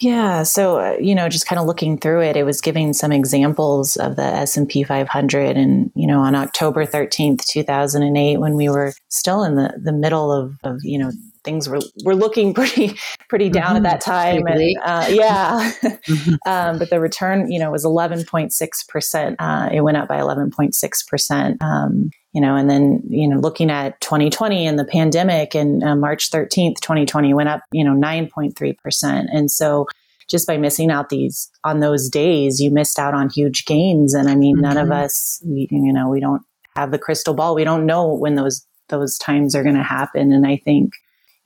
Yeah, 0.00 0.42
so 0.42 0.78
uh, 0.78 0.96
you 1.00 1.14
know, 1.14 1.28
just 1.28 1.46
kind 1.46 1.58
of 1.58 1.66
looking 1.66 1.98
through 1.98 2.22
it, 2.22 2.36
it 2.36 2.44
was 2.44 2.60
giving 2.60 2.92
some 2.92 3.12
examples 3.12 3.96
of 3.96 4.16
the 4.16 4.22
S 4.22 4.56
and 4.56 4.68
P 4.68 4.82
500, 4.82 5.56
and 5.56 5.90
you 5.94 6.06
know, 6.06 6.20
on 6.20 6.34
October 6.34 6.84
13th, 6.84 7.44
2008, 7.46 8.38
when 8.38 8.54
we 8.54 8.68
were 8.68 8.92
still 9.08 9.44
in 9.44 9.54
the 9.54 9.72
the 9.82 9.92
middle 9.92 10.32
of, 10.32 10.56
of 10.64 10.80
you 10.82 10.98
know 10.98 11.10
things 11.44 11.68
were 11.68 11.80
were 12.04 12.14
looking 12.14 12.54
pretty 12.54 12.96
pretty 13.28 13.48
down 13.48 13.76
mm-hmm. 13.76 13.76
at 13.76 13.82
that 13.84 14.00
time, 14.00 14.46
and 14.46 14.76
uh, 14.82 15.06
yeah, 15.10 15.72
um, 16.46 16.78
but 16.78 16.90
the 16.90 17.00
return 17.00 17.50
you 17.50 17.58
know 17.58 17.70
was 17.70 17.84
11.6 17.84 18.88
percent. 18.88 19.36
Uh, 19.38 19.68
it 19.72 19.82
went 19.82 19.96
up 19.96 20.08
by 20.08 20.18
11.6 20.18 21.06
percent. 21.08 21.62
Um, 21.62 22.10
you 22.34 22.40
know, 22.40 22.56
and 22.56 22.68
then, 22.68 23.00
you 23.08 23.28
know, 23.28 23.38
looking 23.38 23.70
at 23.70 24.00
2020 24.00 24.66
and 24.66 24.76
the 24.76 24.84
pandemic 24.84 25.54
and 25.54 25.84
uh, 25.84 25.94
March 25.94 26.32
13th, 26.32 26.80
2020 26.80 27.32
went 27.32 27.48
up, 27.48 27.62
you 27.70 27.84
know, 27.84 27.92
9.3%. 27.92 29.26
And 29.32 29.48
so 29.48 29.86
just 30.28 30.44
by 30.44 30.56
missing 30.56 30.90
out 30.90 31.10
these 31.10 31.48
on 31.62 31.78
those 31.78 32.08
days, 32.08 32.60
you 32.60 32.72
missed 32.72 32.98
out 32.98 33.14
on 33.14 33.30
huge 33.30 33.64
gains. 33.66 34.14
And 34.14 34.28
I 34.28 34.34
mean, 34.34 34.56
mm-hmm. 34.56 34.62
none 34.62 34.76
of 34.78 34.88
mm-hmm. 34.88 35.04
us, 35.04 35.40
we, 35.46 35.68
you 35.70 35.92
know, 35.92 36.08
we 36.08 36.18
don't 36.18 36.42
have 36.74 36.90
the 36.90 36.98
crystal 36.98 37.34
ball. 37.34 37.54
We 37.54 37.62
don't 37.62 37.86
know 37.86 38.12
when 38.12 38.34
those, 38.34 38.66
those 38.88 39.16
times 39.16 39.54
are 39.54 39.62
going 39.62 39.76
to 39.76 39.82
happen. 39.84 40.32
And 40.32 40.44
I 40.44 40.56
think, 40.56 40.92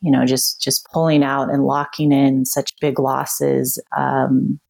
you 0.01 0.11
know, 0.11 0.25
just 0.25 0.61
just 0.61 0.87
pulling 0.93 1.23
out 1.23 1.51
and 1.51 1.65
locking 1.65 2.13
in 2.13 2.45
such 2.45 2.73
big 2.81 2.99
losses 2.99 3.81
um, 3.97 4.61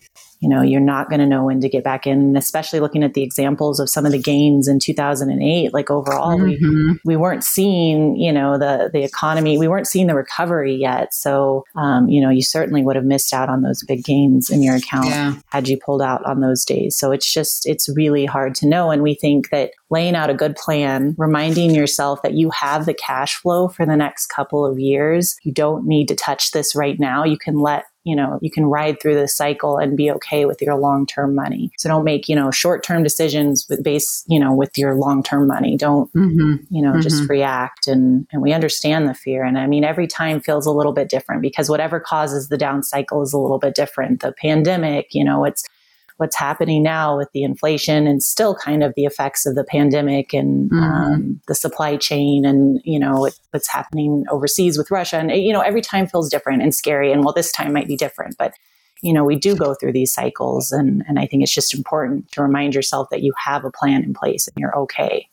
you 0.40 0.48
know 0.48 0.62
you're 0.62 0.80
not 0.80 1.08
going 1.08 1.20
to 1.20 1.26
know 1.26 1.44
when 1.44 1.60
to 1.60 1.68
get 1.68 1.82
back 1.82 2.06
in 2.06 2.18
and 2.18 2.36
especially 2.36 2.80
looking 2.80 3.02
at 3.02 3.14
the 3.14 3.22
examples 3.22 3.80
of 3.80 3.88
some 3.88 4.06
of 4.06 4.12
the 4.12 4.18
gains 4.18 4.68
in 4.68 4.78
2008 4.78 5.72
like 5.72 5.90
overall 5.90 6.38
mm-hmm. 6.38 6.92
we, 7.04 7.14
we 7.14 7.16
weren't 7.16 7.44
seeing 7.44 8.16
you 8.16 8.32
know 8.32 8.58
the 8.58 8.90
the 8.92 9.02
economy 9.02 9.58
we 9.58 9.68
weren't 9.68 9.86
seeing 9.86 10.06
the 10.06 10.14
recovery 10.14 10.74
yet 10.74 11.12
so 11.12 11.64
um, 11.76 12.08
you 12.08 12.20
know 12.20 12.30
you 12.30 12.42
certainly 12.42 12.82
would 12.82 12.96
have 12.96 13.04
missed 13.04 13.32
out 13.32 13.48
on 13.48 13.62
those 13.62 13.82
big 13.84 14.04
gains 14.04 14.50
in 14.50 14.62
your 14.62 14.76
account 14.76 15.06
yeah. 15.06 15.34
had 15.50 15.68
you 15.68 15.78
pulled 15.78 16.02
out 16.02 16.24
on 16.24 16.40
those 16.40 16.64
days 16.64 16.96
so 16.96 17.10
it's 17.12 17.30
just 17.30 17.66
it's 17.66 17.88
really 17.96 18.24
hard 18.24 18.54
to 18.54 18.66
know 18.66 18.90
and 18.90 19.02
we 19.02 19.14
think 19.14 19.50
that 19.50 19.70
laying 19.90 20.14
out 20.14 20.30
a 20.30 20.34
good 20.34 20.56
plan 20.56 21.14
reminding 21.18 21.74
yourself 21.74 22.22
that 22.22 22.34
you 22.34 22.50
have 22.50 22.86
the 22.86 22.94
cash 22.94 23.36
flow 23.36 23.68
for 23.68 23.86
the 23.86 23.96
next 23.96 24.26
couple 24.26 24.64
of 24.64 24.78
years 24.78 25.36
you 25.42 25.52
don't 25.52 25.86
need 25.86 26.08
to 26.08 26.14
touch 26.14 26.50
this 26.52 26.74
right 26.74 26.98
now 26.98 27.24
you 27.24 27.38
can 27.38 27.58
let 27.58 27.84
you 28.08 28.16
know, 28.16 28.38
you 28.40 28.50
can 28.50 28.64
ride 28.64 29.00
through 29.00 29.16
the 29.16 29.28
cycle 29.28 29.76
and 29.76 29.94
be 29.94 30.10
okay 30.10 30.46
with 30.46 30.62
your 30.62 30.76
long 30.76 31.04
term 31.04 31.34
money. 31.34 31.70
So 31.76 31.90
don't 31.90 32.04
make, 32.04 32.26
you 32.26 32.34
know, 32.34 32.50
short 32.50 32.82
term 32.82 33.02
decisions 33.02 33.66
with 33.68 33.84
base, 33.84 34.24
you 34.26 34.40
know, 34.40 34.54
with 34.54 34.78
your 34.78 34.94
long 34.94 35.22
term 35.22 35.46
money. 35.46 35.76
Don't, 35.76 36.10
mm-hmm. 36.14 36.54
you 36.74 36.80
know, 36.80 36.92
mm-hmm. 36.92 37.00
just 37.02 37.28
react. 37.28 37.86
And, 37.86 38.26
and 38.32 38.40
we 38.40 38.54
understand 38.54 39.08
the 39.08 39.14
fear. 39.14 39.44
And 39.44 39.58
I 39.58 39.66
mean, 39.66 39.84
every 39.84 40.06
time 40.06 40.40
feels 40.40 40.64
a 40.64 40.72
little 40.72 40.94
bit 40.94 41.10
different 41.10 41.42
because 41.42 41.68
whatever 41.68 42.00
causes 42.00 42.48
the 42.48 42.56
down 42.56 42.82
cycle 42.82 43.20
is 43.20 43.34
a 43.34 43.38
little 43.38 43.58
bit 43.58 43.74
different. 43.74 44.20
The 44.20 44.32
pandemic, 44.32 45.08
you 45.12 45.22
know, 45.22 45.44
it's, 45.44 45.64
what's 46.18 46.36
happening 46.36 46.82
now 46.82 47.16
with 47.16 47.30
the 47.32 47.42
inflation 47.42 48.06
and 48.06 48.22
still 48.22 48.54
kind 48.54 48.82
of 48.82 48.92
the 48.96 49.04
effects 49.04 49.46
of 49.46 49.54
the 49.54 49.64
pandemic 49.64 50.34
and 50.34 50.70
mm-hmm. 50.70 50.82
um, 50.82 51.40
the 51.46 51.54
supply 51.54 51.96
chain 51.96 52.44
and 52.44 52.80
you 52.84 52.98
know 52.98 53.30
what's 53.50 53.68
happening 53.68 54.24
overseas 54.30 54.76
with 54.76 54.90
Russia 54.90 55.16
and 55.16 55.30
you 55.30 55.52
know 55.52 55.60
every 55.60 55.80
time 55.80 56.06
feels 56.06 56.28
different 56.28 56.62
and 56.62 56.74
scary 56.74 57.10
and 57.10 57.24
well 57.24 57.32
this 57.32 57.52
time 57.52 57.72
might 57.72 57.86
be 57.86 57.96
different 57.96 58.36
but 58.36 58.52
you 59.00 59.12
know 59.12 59.24
we 59.24 59.36
do 59.36 59.54
go 59.54 59.74
through 59.74 59.92
these 59.92 60.12
cycles 60.12 60.72
and 60.72 61.04
and 61.08 61.18
I 61.18 61.26
think 61.26 61.42
it's 61.42 61.54
just 61.54 61.74
important 61.74 62.30
to 62.32 62.42
remind 62.42 62.74
yourself 62.74 63.08
that 63.10 63.22
you 63.22 63.32
have 63.38 63.64
a 63.64 63.70
plan 63.70 64.02
in 64.02 64.12
place 64.12 64.48
and 64.48 64.56
you're 64.58 64.76
okay. 64.76 65.28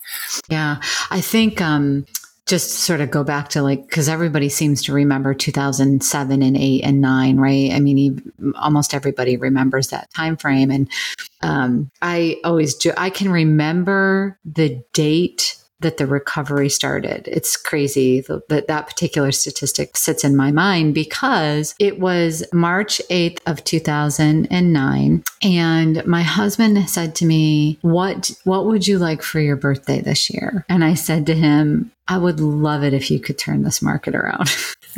Yeah, 0.50 0.78
I 1.10 1.20
think 1.20 1.62
um 1.62 2.06
just 2.46 2.72
sort 2.72 3.02
of 3.02 3.10
go 3.10 3.24
back 3.24 3.50
to 3.50 3.62
like 3.62 3.88
because 3.88 4.08
everybody 4.08 4.50
seems 4.50 4.84
to 4.84 4.94
remember 4.94 5.34
2007 5.34 6.42
and 6.42 6.58
8 6.58 6.82
and 6.82 7.02
9 7.02 7.38
right? 7.38 7.72
I 7.72 7.80
mean 7.80 8.32
almost 8.56 8.94
everybody 8.94 9.38
remembers 9.38 9.88
that 9.90 10.14
time 10.14 10.38
frame 10.38 10.72
and 10.72 10.90
um, 11.42 11.92
i 12.02 12.40
always 12.44 12.76
do 12.76 12.92
i 12.98 13.10
can 13.10 13.32
remember 13.32 14.38
the 14.46 14.84
date 14.94 15.58
that 15.82 15.98
the 15.98 16.08
recovery 16.08 16.70
started. 16.70 17.28
It's 17.28 17.58
crazy 17.58 18.22
that 18.22 18.68
that 18.68 18.88
particular 18.88 19.32
statistic 19.32 19.98
sits 19.98 20.24
in 20.24 20.36
my 20.36 20.52
mind 20.52 20.94
because 20.94 21.76
it 21.80 22.00
was 22.00 22.44
March 22.54 23.02
8th 23.10 23.40
of 23.46 23.64
2009 23.64 25.24
and 25.42 26.06
my 26.06 26.24
husband 26.24 26.90
said 26.90 27.16
to 27.16 27.26
me, 27.26 27.78
"What 27.82 28.32
what 28.44 28.66
would 28.66 28.88
you 28.88 28.98
like 28.98 29.22
for 29.22 29.40
your 29.40 29.56
birthday 29.56 30.02
this 30.02 30.30
year?" 30.30 30.66
And 30.70 30.84
I 30.84 30.94
said 30.94 31.26
to 31.28 31.36
him, 31.36 31.92
"I 32.08 32.18
would 32.18 32.40
love 32.40 32.84
it 32.84 32.94
if 32.94 33.12
you 33.12 33.20
could 33.20 33.38
turn 33.38 33.64
this 33.64 33.82
market 33.82 34.16
around." 34.16 34.50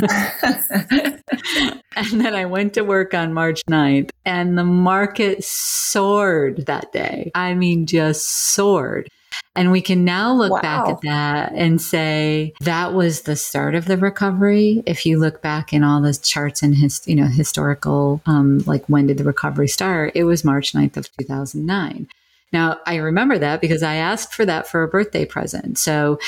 and 1.98 2.22
then 2.22 2.36
I 2.36 2.46
went 2.46 2.74
to 2.76 2.84
work 2.84 3.14
on 3.14 3.34
March 3.34 3.64
9th 3.70 4.12
and 4.26 4.58
the 4.58 4.64
market 4.64 5.44
soared 5.44 6.66
that 6.68 6.92
day. 6.92 7.32
I 7.34 7.56
mean, 7.56 7.88
just 7.88 8.54
soared. 8.54 9.10
And 9.56 9.72
we 9.72 9.82
can 9.82 10.06
now 10.06 10.34
look 10.34 10.52
wow. 10.52 10.62
back 10.62 10.88
at 10.88 11.02
that 11.02 11.52
and 11.54 11.82
say 11.82 12.54
that 12.62 12.94
was 12.94 13.22
the 13.22 13.36
start 13.36 13.76
of 13.76 13.86
the 13.86 13.98
recovery. 13.98 14.84
If 14.86 15.06
you 15.06 15.20
look 15.20 15.42
back 15.42 15.74
in 15.74 15.84
all 15.84 16.02
the 16.02 16.14
charts 16.14 16.62
and 16.62 16.76
his, 16.76 17.02
you 17.08 17.16
know, 17.16 17.28
historical, 17.28 18.22
um, 18.26 18.60
like 18.68 18.86
when 18.88 19.08
did 19.08 19.18
the 19.18 19.24
recovery 19.24 19.68
start? 19.68 20.12
It 20.16 20.26
was 20.26 20.44
March 20.44 20.74
9th 20.74 20.98
of 20.98 21.12
2009. 21.18 22.08
Now 22.54 22.80
I 22.86 22.96
remember 22.96 23.38
that 23.40 23.62
because 23.62 23.84
I 23.84 23.96
asked 23.96 24.34
for 24.34 24.46
that 24.46 24.68
for 24.68 24.84
a 24.84 24.88
birthday 24.88 25.26
present. 25.26 25.78
So 25.78 26.20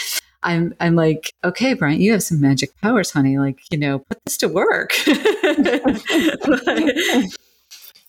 I'm 0.41 0.73
I'm 0.79 0.95
like, 0.95 1.33
okay, 1.43 1.73
Brian, 1.73 2.01
you 2.01 2.13
have 2.13 2.23
some 2.23 2.41
magic 2.41 2.69
powers, 2.81 3.11
honey. 3.11 3.37
Like, 3.37 3.59
you 3.71 3.77
know, 3.77 3.99
put 3.99 4.23
this 4.25 4.37
to 4.37 4.47
work. 4.47 4.93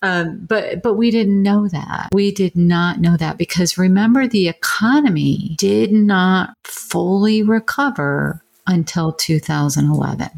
Um, 0.03 0.45
but 0.47 0.81
but 0.81 0.95
we 0.95 1.11
didn't 1.11 1.41
know 1.41 1.67
that. 1.67 2.09
We 2.11 2.31
did 2.31 2.55
not 2.55 2.99
know 2.99 3.17
that 3.17 3.37
because 3.37 3.77
remember 3.77 4.27
the 4.27 4.47
economy 4.47 5.55
did 5.59 5.91
not 5.91 6.55
fully 6.63 7.43
recover 7.43 8.43
until 8.65 9.11
2011. 9.13 10.29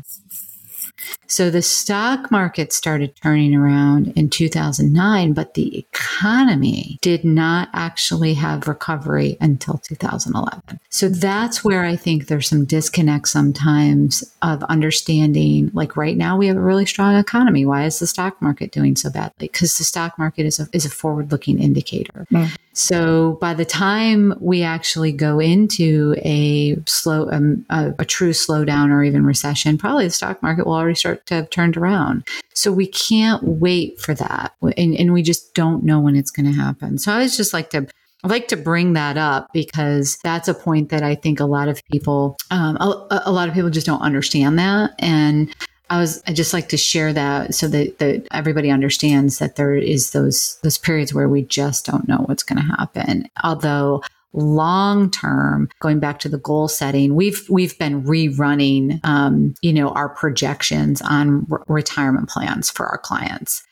So 1.28 1.50
the 1.50 1.62
stock 1.62 2.30
market 2.30 2.72
started 2.72 3.16
turning 3.16 3.56
around 3.56 4.14
in 4.16 4.30
2009, 4.30 5.34
but 5.34 5.56
the 5.56 5.80
economy 5.80 7.00
did 7.02 7.24
not 7.24 7.70
actually 7.74 8.36
have 8.36 8.68
recovery 8.68 9.38
until 9.42 9.80
2011. 9.80 10.80
So 10.90 11.10
that's 11.10 11.64
where 11.64 11.86
I 11.86 11.96
think 11.96 12.28
there's 12.28 12.48
some 12.48 12.66
disconnect 12.66 13.28
sometimes 13.30 14.24
of 14.42 14.64
understanding 14.66 15.72
like 15.74 15.98
right 15.98 16.18
now 16.18 16.38
we 16.38 16.48
have 16.48 16.58
a 16.58 16.62
really 16.62 16.86
strong 16.86 17.16
economy. 17.16 17.66
Why 17.66 17.86
is 17.86 18.00
the 18.00 18.08
stock 18.08 18.42
market 18.42 18.72
doing 18.72 18.96
so 18.96 19.10
badly? 19.10 19.48
Because 19.48 19.78
the 19.78 19.84
stock 19.84 20.20
market 20.20 20.46
is 20.46 20.60
a, 20.60 20.68
is 20.72 20.86
a 20.86 20.90
forward 20.90 21.32
looking 21.32 21.60
indicator. 21.60 22.28
Mm. 22.32 22.56
So 22.74 23.38
by 23.40 23.54
the 23.54 23.66
time 23.66 24.34
we 24.40 24.64
actually 24.64 25.12
go 25.12 25.40
into 25.40 26.16
a 26.18 26.76
slow, 26.88 27.30
um, 27.32 27.66
a, 27.70 27.94
a, 28.00 28.06
true 28.06 28.32
slowdown 28.32 28.90
or 28.90 29.04
even 29.04 29.26
recession, 29.26 29.78
probably 29.78 30.06
the 30.06 30.12
stock 30.12 30.42
market 30.42 30.66
will 30.66 30.74
already 30.74 30.96
start 30.96 31.26
to 31.28 31.36
have 31.36 31.50
turned 31.52 31.78
around. 31.78 32.28
So 32.56 32.72
we 32.72 32.88
can't 32.88 33.44
wait 33.44 34.00
for 34.00 34.16
that, 34.16 34.54
and, 34.62 34.96
and 34.96 35.14
we 35.14 35.22
just 35.22 35.54
don't 35.54 35.84
know 35.84 36.00
when 36.00 36.16
it's 36.16 36.32
going 36.32 36.48
to 36.48 36.60
happen. 36.60 36.98
So 36.98 37.14
I 37.14 37.20
was 37.20 37.38
just 37.38 37.54
like 37.54 37.70
to. 37.72 37.88
I 38.26 38.30
like 38.30 38.48
to 38.48 38.56
bring 38.56 38.94
that 38.94 39.18
up 39.18 39.50
because 39.52 40.18
that's 40.24 40.48
a 40.48 40.54
point 40.54 40.88
that 40.92 41.04
I 41.04 41.14
think 41.14 41.42
a 41.42 41.46
lot 41.46 41.68
of 41.68 41.82
people, 41.92 42.38
um, 42.52 42.78
a, 42.78 43.22
a 43.26 43.34
lot 43.34 43.50
of 43.50 43.54
people 43.54 43.70
just 43.70 43.86
don't 43.86 44.02
understand 44.02 44.58
that, 44.60 44.92
and 45.00 45.54
I 45.94 46.00
was 46.00 46.24
I 46.26 46.34
just 46.34 46.54
like 46.54 46.70
to 46.70 46.78
share 46.78 47.14
that 47.14 47.54
so 47.54 47.68
that, 47.68 48.00
that 48.00 48.28
everybody 48.32 48.72
understands 48.72 49.38
that 49.38 49.58
there 49.58 49.76
is 49.76 50.10
those 50.10 50.58
those 50.64 50.80
periods 50.80 51.14
where 51.14 51.30
we 51.30 51.44
just 51.44 51.86
don't 51.86 52.08
know 52.08 52.24
what's 52.26 52.42
going 52.42 52.58
to 52.58 52.76
happen. 52.76 53.30
Although 53.44 54.02
long 54.34 55.12
term 55.12 55.70
going 55.82 56.00
back 56.00 56.18
to 56.18 56.28
the 56.28 56.40
goal 56.40 56.68
setting 56.68 57.14
we've 57.14 57.48
we've 57.52 57.78
been 57.78 58.02
rerunning 58.04 59.00
um, 59.06 59.54
you 59.62 59.72
know 59.72 59.90
our 59.90 60.10
projections 60.10 61.04
on 61.04 61.46
re- 61.48 61.60
retirement 61.68 62.28
plans 62.28 62.72
for 62.72 62.88
our 62.88 62.98
clients 62.98 63.64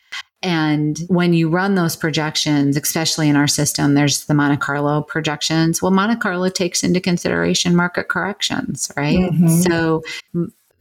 and 0.43 0.99
when 1.07 1.34
you 1.34 1.49
run 1.49 1.75
those 1.75 1.95
projections, 1.95 2.75
especially 2.75 3.29
in 3.29 3.36
our 3.36 3.47
system, 3.47 3.93
there's 3.93 4.25
the 4.25 4.34
Monte 4.34 4.57
Carlo 4.57 5.03
projections. 5.03 5.84
Well, 5.84 5.91
Monte 5.91 6.15
Carlo 6.15 6.49
takes 6.49 6.84
into 6.84 6.99
consideration 6.99 7.75
market 7.75 8.07
corrections, 8.07 8.91
right? 8.97 9.19
Mm-hmm. 9.19 9.49
So 9.49 10.01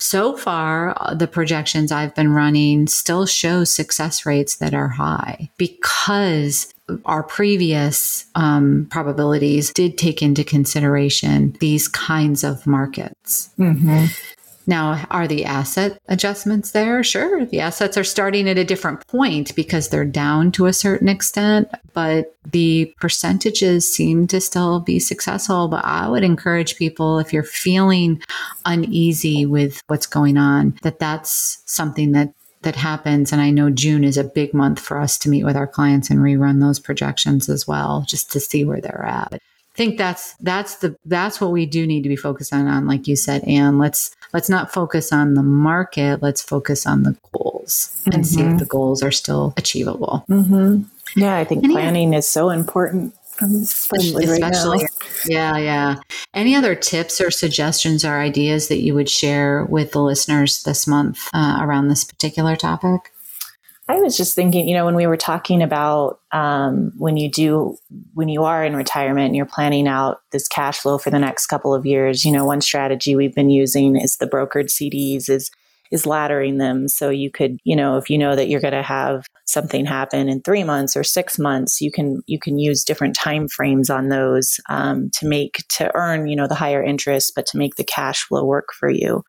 so 0.01 0.37
far, 0.37 0.95
uh, 0.97 1.15
the 1.15 1.29
projections 1.29 1.93
I've 1.93 2.15
been 2.15 2.33
running 2.33 2.87
still 2.87 3.27
show 3.27 3.65
success 3.65 4.25
rates 4.25 4.57
that 4.57 4.75
are 4.75 4.89
high 4.89 5.51
because 5.59 6.73
our 7.05 7.23
previous 7.23 8.25
um, 8.35 8.89
probabilities 8.91 9.73
did 9.73 9.99
take 9.99 10.23
into 10.23 10.43
consideration 10.43 11.57
these 11.61 11.87
kinds 11.87 12.43
of 12.43 12.67
markets. 12.67 13.51
Mm-hmm. 13.59 14.07
Now, 14.71 15.05
are 15.11 15.27
the 15.27 15.45
asset 15.45 16.01
adjustments 16.07 16.71
there? 16.71 17.03
Sure. 17.03 17.45
The 17.45 17.59
assets 17.59 17.97
are 17.97 18.05
starting 18.05 18.49
at 18.49 18.57
a 18.57 18.65
different 18.65 19.05
point 19.09 19.53
because 19.57 19.89
they're 19.89 20.05
down 20.05 20.53
to 20.53 20.67
a 20.67 20.73
certain 20.73 21.09
extent, 21.09 21.69
but 21.93 22.37
the 22.53 22.95
percentages 23.01 23.93
seem 23.93 24.29
to 24.29 24.41
still 24.41 24.79
be 24.79 25.01
successful. 25.01 25.67
But 25.67 25.85
I 25.85 26.09
would 26.09 26.23
encourage 26.23 26.77
people, 26.77 27.19
if 27.19 27.33
you're 27.33 27.43
feeling 27.43 28.23
uneasy 28.65 29.45
with 29.45 29.83
what's 29.89 30.07
going 30.07 30.37
on, 30.37 30.79
that 30.83 31.01
that's 31.01 31.65
something 31.67 32.13
that 32.13 32.33
that 32.63 32.77
happens. 32.77 33.33
And 33.33 33.43
I 33.43 33.51
know 33.51 33.71
June 33.71 34.05
is 34.05 34.19
a 34.19 34.23
big 34.23 34.55
month 34.55 34.79
for 34.79 35.01
us 35.01 35.19
to 35.19 35.29
meet 35.29 35.43
with 35.43 35.57
our 35.57 35.67
clients 35.67 36.11
and 36.11 36.21
rerun 36.21 36.61
those 36.61 36.79
projections 36.79 37.49
as 37.49 37.67
well, 37.67 38.05
just 38.07 38.31
to 38.33 38.39
see 38.39 38.65
where 38.65 38.81
they're 38.81 39.05
at 39.05 39.41
think 39.75 39.99
that's 39.99 40.35
that's 40.35 40.77
the 40.77 40.97
that's 41.05 41.41
what 41.41 41.53
we 41.53 41.67
do 41.67 41.87
need 41.87 42.03
to 42.03 42.09
be 42.09 42.17
focusing 42.17 42.59
on 42.59 42.67
on 42.67 42.87
like 42.87 43.07
you 43.07 43.17
said 43.17 43.43
and 43.45 43.79
let's 43.79 44.15
let's 44.33 44.49
not 44.49 44.73
focus 44.73 45.13
on 45.13 45.35
the 45.35 45.43
market 45.43 46.23
let's 46.23 46.43
focus 46.43 46.87
on 46.87 47.03
the 47.03 47.17
goals 47.33 47.97
mm-hmm. 48.01 48.13
and 48.13 48.27
see 48.27 48.41
if 48.41 48.47
mm-hmm. 48.47 48.59
the 48.59 48.65
goals 48.65 49.03
are 49.03 49.11
still 49.11 49.55
achievable 49.57 50.25
mm-hmm. 50.29 50.83
yeah 51.19 51.37
i 51.37 51.45
think 51.45 51.65
planning 51.65 52.13
is 52.13 52.29
so 52.29 52.51
important 52.51 53.15
especially, 53.43 54.25
especially 54.25 54.79
right 54.79 54.91
yeah 55.27 55.57
yeah 55.57 55.97
any 56.35 56.55
other 56.55 56.75
tips 56.75 57.21
or 57.21 57.31
suggestions 57.31 58.05
or 58.05 58.19
ideas 58.19 58.69
that 58.69 58.83
you 58.83 58.95
would 58.95 59.09
share 59.09 59.65
with 59.65 59.93
the 59.93 60.03
listeners 60.03 60.63
this 60.65 60.87
month 60.87 61.29
uh, 61.33 61.59
around 61.61 61.89
this 61.89 62.05
particular 62.05 62.55
topic 62.57 63.13
I 63.91 63.97
was 63.97 64.17
just 64.17 64.37
thinking, 64.37 64.69
you 64.69 64.75
know, 64.75 64.85
when 64.85 64.95
we 64.95 65.09
were 65.09 65.17
talking 65.17 65.63
about 65.63 66.21
um, 66.31 66.93
when 66.97 67.17
you 67.17 67.29
do, 67.29 67.77
when 68.15 68.29
you 68.29 68.45
are 68.45 68.65
in 68.65 68.77
retirement 68.77 69.27
and 69.27 69.35
you're 69.35 69.47
planning 69.47 69.89
out 69.89 70.21
this 70.31 70.47
cash 70.47 70.79
flow 70.79 70.97
for 70.97 71.11
the 71.11 71.19
next 71.19 71.49
couple 71.49 71.75
of 71.75 71.85
years, 71.85 72.25
you 72.25 72.31
know, 72.31 72.45
one 72.45 72.61
strategy 72.61 73.17
we've 73.17 73.35
been 73.35 73.51
using 73.51 73.97
is 73.97 74.17
the 74.17 74.29
brokered 74.29 74.69
CDs, 74.69 75.29
is 75.29 75.51
is 75.91 76.05
laddering 76.05 76.59
them. 76.59 76.89
So 76.89 77.11
you 77.11 77.31
could, 77.31 77.59
you 77.65 77.75
know, 77.77 77.97
if 77.97 78.11
you 78.11 78.19
know 78.19 78.37
that 78.37 78.49
you're 78.49 78.61
going 78.61 78.73
to 78.75 78.83
have 78.83 79.27
something 79.47 79.85
happen 79.85 80.29
in 80.29 80.41
three 80.43 80.63
months 80.63 80.97
or 80.97 81.03
six 81.03 81.39
months, 81.39 81.81
you 81.81 81.91
can 81.91 82.23
you 82.27 82.39
can 82.39 82.59
use 82.59 82.85
different 82.85 83.17
time 83.17 83.49
frames 83.49 83.91
on 83.91 84.09
those 84.09 84.61
um, 84.69 85.11
to 85.15 85.27
make 85.27 85.65
to 85.71 85.91
earn, 85.95 86.29
you 86.29 86.37
know, 86.37 86.47
the 86.47 86.55
higher 86.55 86.83
interest, 86.83 87.33
but 87.35 87.47
to 87.47 87.59
make 87.59 87.75
the 87.75 87.85
cash 87.85 88.25
flow 88.27 88.45
work 88.45 88.69
for 88.79 88.91
you. 88.91 89.23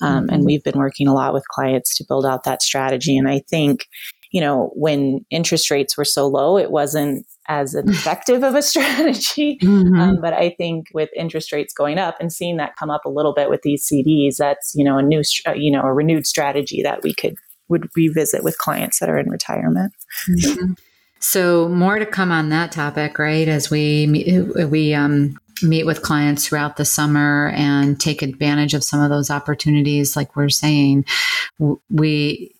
Um, 0.00 0.24
mm-hmm. 0.24 0.34
And 0.34 0.44
we've 0.44 0.62
been 0.62 0.78
working 0.78 1.08
a 1.08 1.14
lot 1.14 1.32
with 1.32 1.48
clients 1.48 1.96
to 1.96 2.04
build 2.06 2.26
out 2.26 2.44
that 2.44 2.62
strategy. 2.62 3.16
And 3.16 3.28
I 3.28 3.40
think 3.50 3.86
you 4.30 4.40
know, 4.40 4.70
when 4.74 5.24
interest 5.30 5.70
rates 5.70 5.96
were 5.96 6.04
so 6.04 6.26
low, 6.26 6.58
it 6.58 6.70
wasn't 6.70 7.26
as 7.48 7.74
effective 7.74 8.42
of 8.42 8.54
a 8.54 8.62
strategy. 8.62 9.58
Mm-hmm. 9.62 10.00
Um, 10.00 10.20
but 10.20 10.32
I 10.32 10.50
think 10.50 10.88
with 10.92 11.10
interest 11.14 11.52
rates 11.52 11.72
going 11.72 11.98
up 11.98 12.16
and 12.20 12.32
seeing 12.32 12.56
that 12.56 12.76
come 12.76 12.90
up 12.90 13.04
a 13.04 13.10
little 13.10 13.34
bit 13.34 13.50
with 13.50 13.62
these 13.62 13.86
CDs, 13.86 14.36
that's, 14.36 14.74
you 14.74 14.84
know, 14.84 14.98
a 14.98 15.02
new, 15.02 15.22
you 15.54 15.70
know, 15.70 15.82
a 15.82 15.92
renewed 15.92 16.26
strategy 16.26 16.82
that 16.82 17.02
we 17.02 17.14
could, 17.14 17.36
would 17.68 17.88
revisit 17.96 18.42
with 18.42 18.58
clients 18.58 18.98
that 19.00 19.08
are 19.08 19.18
in 19.18 19.30
retirement. 19.30 19.92
Mm-hmm. 20.28 20.72
So 21.18 21.68
more 21.68 21.98
to 21.98 22.06
come 22.06 22.30
on 22.30 22.50
that 22.50 22.72
topic, 22.72 23.18
right? 23.18 23.48
As 23.48 23.70
we, 23.70 24.06
we, 24.68 24.94
um, 24.94 25.38
meet 25.62 25.86
with 25.86 26.02
clients 26.02 26.46
throughout 26.46 26.76
the 26.76 26.84
summer 26.84 27.50
and 27.54 27.98
take 27.98 28.20
advantage 28.20 28.74
of 28.74 28.84
some 28.84 29.00
of 29.00 29.08
those 29.08 29.30
opportunities 29.30 30.14
like 30.14 30.36
we're 30.36 30.50
saying 30.50 31.04
we 31.88 32.54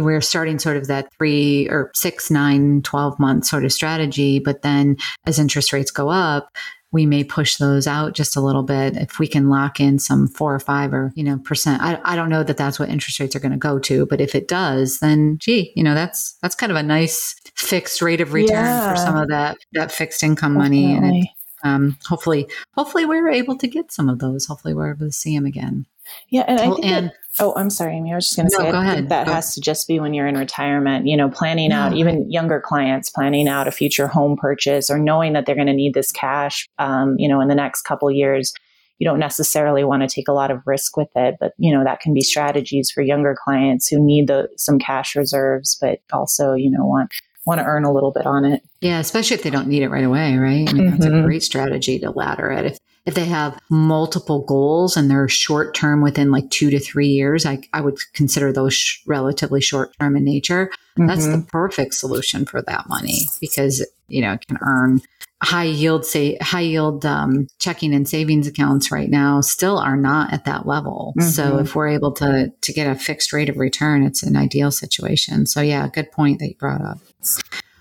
we're 0.00 0.20
starting 0.20 0.58
sort 0.58 0.76
of 0.76 0.86
that 0.88 1.12
three 1.16 1.68
or 1.68 1.90
six, 1.94 2.30
nine, 2.30 2.82
12 2.82 3.18
month 3.18 3.46
sort 3.46 3.64
of 3.64 3.72
strategy. 3.72 4.38
But 4.38 4.62
then 4.62 4.96
as 5.26 5.38
interest 5.38 5.72
rates 5.72 5.90
go 5.90 6.08
up, 6.08 6.50
we 6.94 7.06
may 7.06 7.24
push 7.24 7.56
those 7.56 7.88
out 7.88 8.14
just 8.14 8.36
a 8.36 8.40
little 8.40 8.62
bit 8.62 8.96
if 8.96 9.18
we 9.18 9.26
can 9.26 9.50
lock 9.50 9.80
in 9.80 9.98
some 9.98 10.28
four 10.28 10.54
or 10.54 10.60
five 10.60 10.94
or 10.94 11.12
you 11.16 11.24
know 11.24 11.38
percent 11.38 11.82
i, 11.82 12.00
I 12.04 12.14
don't 12.14 12.28
know 12.28 12.44
that 12.44 12.56
that's 12.56 12.78
what 12.78 12.88
interest 12.88 13.18
rates 13.18 13.34
are 13.34 13.40
going 13.40 13.52
to 13.52 13.58
go 13.58 13.80
to 13.80 14.06
but 14.06 14.20
if 14.20 14.34
it 14.34 14.46
does 14.46 15.00
then 15.00 15.36
gee 15.40 15.72
you 15.74 15.82
know 15.82 15.94
that's 15.94 16.38
that's 16.40 16.54
kind 16.54 16.70
of 16.70 16.76
a 16.76 16.82
nice 16.84 17.34
fixed 17.56 18.00
rate 18.00 18.20
of 18.20 18.32
return 18.32 18.64
yeah. 18.64 18.90
for 18.90 18.96
some 18.96 19.16
of 19.16 19.28
that 19.28 19.58
that 19.72 19.90
fixed 19.90 20.22
income 20.22 20.54
Definitely. 20.54 20.86
money 20.86 20.96
and 20.96 21.24
it, 21.24 21.28
um, 21.64 21.98
hopefully 22.06 22.46
hopefully 22.74 23.04
we're 23.04 23.28
able 23.28 23.58
to 23.58 23.66
get 23.66 23.90
some 23.90 24.08
of 24.08 24.20
those 24.20 24.46
hopefully 24.46 24.72
we're 24.72 24.92
able 24.92 25.06
to 25.06 25.12
see 25.12 25.34
them 25.36 25.46
again 25.46 25.86
yeah 26.30 26.44
and 26.46 26.60
i 26.60 26.70
think 26.70 26.86
and, 26.86 27.12
Oh, 27.40 27.52
I'm 27.56 27.70
sorry, 27.70 27.96
Amy. 27.96 28.12
I 28.12 28.14
was 28.14 28.26
just 28.26 28.36
going 28.36 28.48
to 28.48 28.56
no, 28.56 28.70
say, 28.70 28.76
I 28.76 28.94
think 28.94 29.08
that 29.08 29.26
go. 29.26 29.32
has 29.32 29.54
to 29.54 29.60
just 29.60 29.88
be 29.88 29.98
when 29.98 30.14
you're 30.14 30.26
in 30.26 30.36
retirement, 30.36 31.06
you 31.06 31.16
know, 31.16 31.28
planning 31.28 31.72
out, 31.72 31.94
even 31.94 32.30
younger 32.30 32.60
clients 32.60 33.10
planning 33.10 33.48
out 33.48 33.66
a 33.66 33.72
future 33.72 34.06
home 34.06 34.36
purchase 34.36 34.88
or 34.88 34.98
knowing 34.98 35.32
that 35.32 35.44
they're 35.44 35.56
going 35.56 35.66
to 35.66 35.72
need 35.72 35.94
this 35.94 36.12
cash, 36.12 36.68
um, 36.78 37.16
you 37.18 37.28
know, 37.28 37.40
in 37.40 37.48
the 37.48 37.54
next 37.54 37.82
couple 37.82 38.10
years. 38.10 38.52
You 39.00 39.08
don't 39.08 39.18
necessarily 39.18 39.82
want 39.82 40.02
to 40.02 40.08
take 40.08 40.28
a 40.28 40.32
lot 40.32 40.52
of 40.52 40.62
risk 40.64 40.96
with 40.96 41.08
it, 41.16 41.34
but, 41.40 41.52
you 41.58 41.74
know, 41.74 41.82
that 41.82 41.98
can 41.98 42.14
be 42.14 42.20
strategies 42.20 42.92
for 42.92 43.02
younger 43.02 43.34
clients 43.36 43.88
who 43.88 43.98
need 44.00 44.28
the, 44.28 44.48
some 44.56 44.78
cash 44.78 45.16
reserves, 45.16 45.76
but 45.80 45.98
also, 46.12 46.54
you 46.54 46.70
know, 46.70 46.86
want, 46.86 47.12
want 47.44 47.58
to 47.58 47.64
earn 47.64 47.84
a 47.84 47.92
little 47.92 48.12
bit 48.12 48.24
on 48.24 48.44
it. 48.44 48.62
Yeah, 48.80 49.00
especially 49.00 49.34
if 49.34 49.42
they 49.42 49.50
don't 49.50 49.66
need 49.66 49.82
it 49.82 49.88
right 49.88 50.04
away, 50.04 50.36
right? 50.36 50.68
I 50.68 50.72
mean, 50.72 50.84
mm-hmm. 50.84 50.90
that's 50.90 51.06
a 51.06 51.08
mm-hmm. 51.08 51.26
great 51.26 51.42
strategy 51.42 51.98
to 51.98 52.10
ladder 52.10 52.52
it. 52.52 52.66
If 52.66 52.78
if 53.06 53.14
they 53.14 53.26
have 53.26 53.58
multiple 53.70 54.44
goals 54.44 54.96
and 54.96 55.10
they're 55.10 55.28
short 55.28 55.74
term 55.74 56.02
within 56.02 56.30
like 56.30 56.48
two 56.50 56.70
to 56.70 56.78
three 56.78 57.08
years, 57.08 57.44
I, 57.44 57.60
I 57.72 57.80
would 57.80 57.98
consider 58.14 58.52
those 58.52 58.74
sh- 58.74 59.02
relatively 59.06 59.60
short 59.60 59.94
term 60.00 60.16
in 60.16 60.24
nature. 60.24 60.70
Mm-hmm. 60.98 61.06
That's 61.06 61.26
the 61.26 61.44
perfect 61.50 61.94
solution 61.94 62.46
for 62.46 62.62
that 62.62 62.88
money 62.88 63.18
because, 63.40 63.86
you 64.08 64.22
know, 64.22 64.32
it 64.32 64.46
can 64.46 64.58
earn 64.62 65.02
high 65.42 65.64
yield, 65.64 66.06
say 66.06 66.38
high 66.40 66.60
yield 66.60 67.04
um, 67.04 67.46
checking 67.58 67.94
and 67.94 68.08
savings 68.08 68.46
accounts 68.46 68.90
right 68.90 69.10
now 69.10 69.42
still 69.42 69.78
are 69.78 69.96
not 69.96 70.32
at 70.32 70.46
that 70.46 70.66
level. 70.66 71.12
Mm-hmm. 71.18 71.28
So 71.28 71.58
if 71.58 71.74
we're 71.74 71.88
able 71.88 72.12
to, 72.12 72.50
to 72.58 72.72
get 72.72 72.86
a 72.86 72.94
fixed 72.94 73.34
rate 73.34 73.50
of 73.50 73.58
return, 73.58 74.02
it's 74.02 74.22
an 74.22 74.36
ideal 74.36 74.70
situation. 74.70 75.44
So 75.46 75.60
yeah, 75.60 75.86
good 75.88 76.10
point 76.10 76.38
that 76.38 76.48
you 76.48 76.54
brought 76.54 76.80
up. 76.80 76.98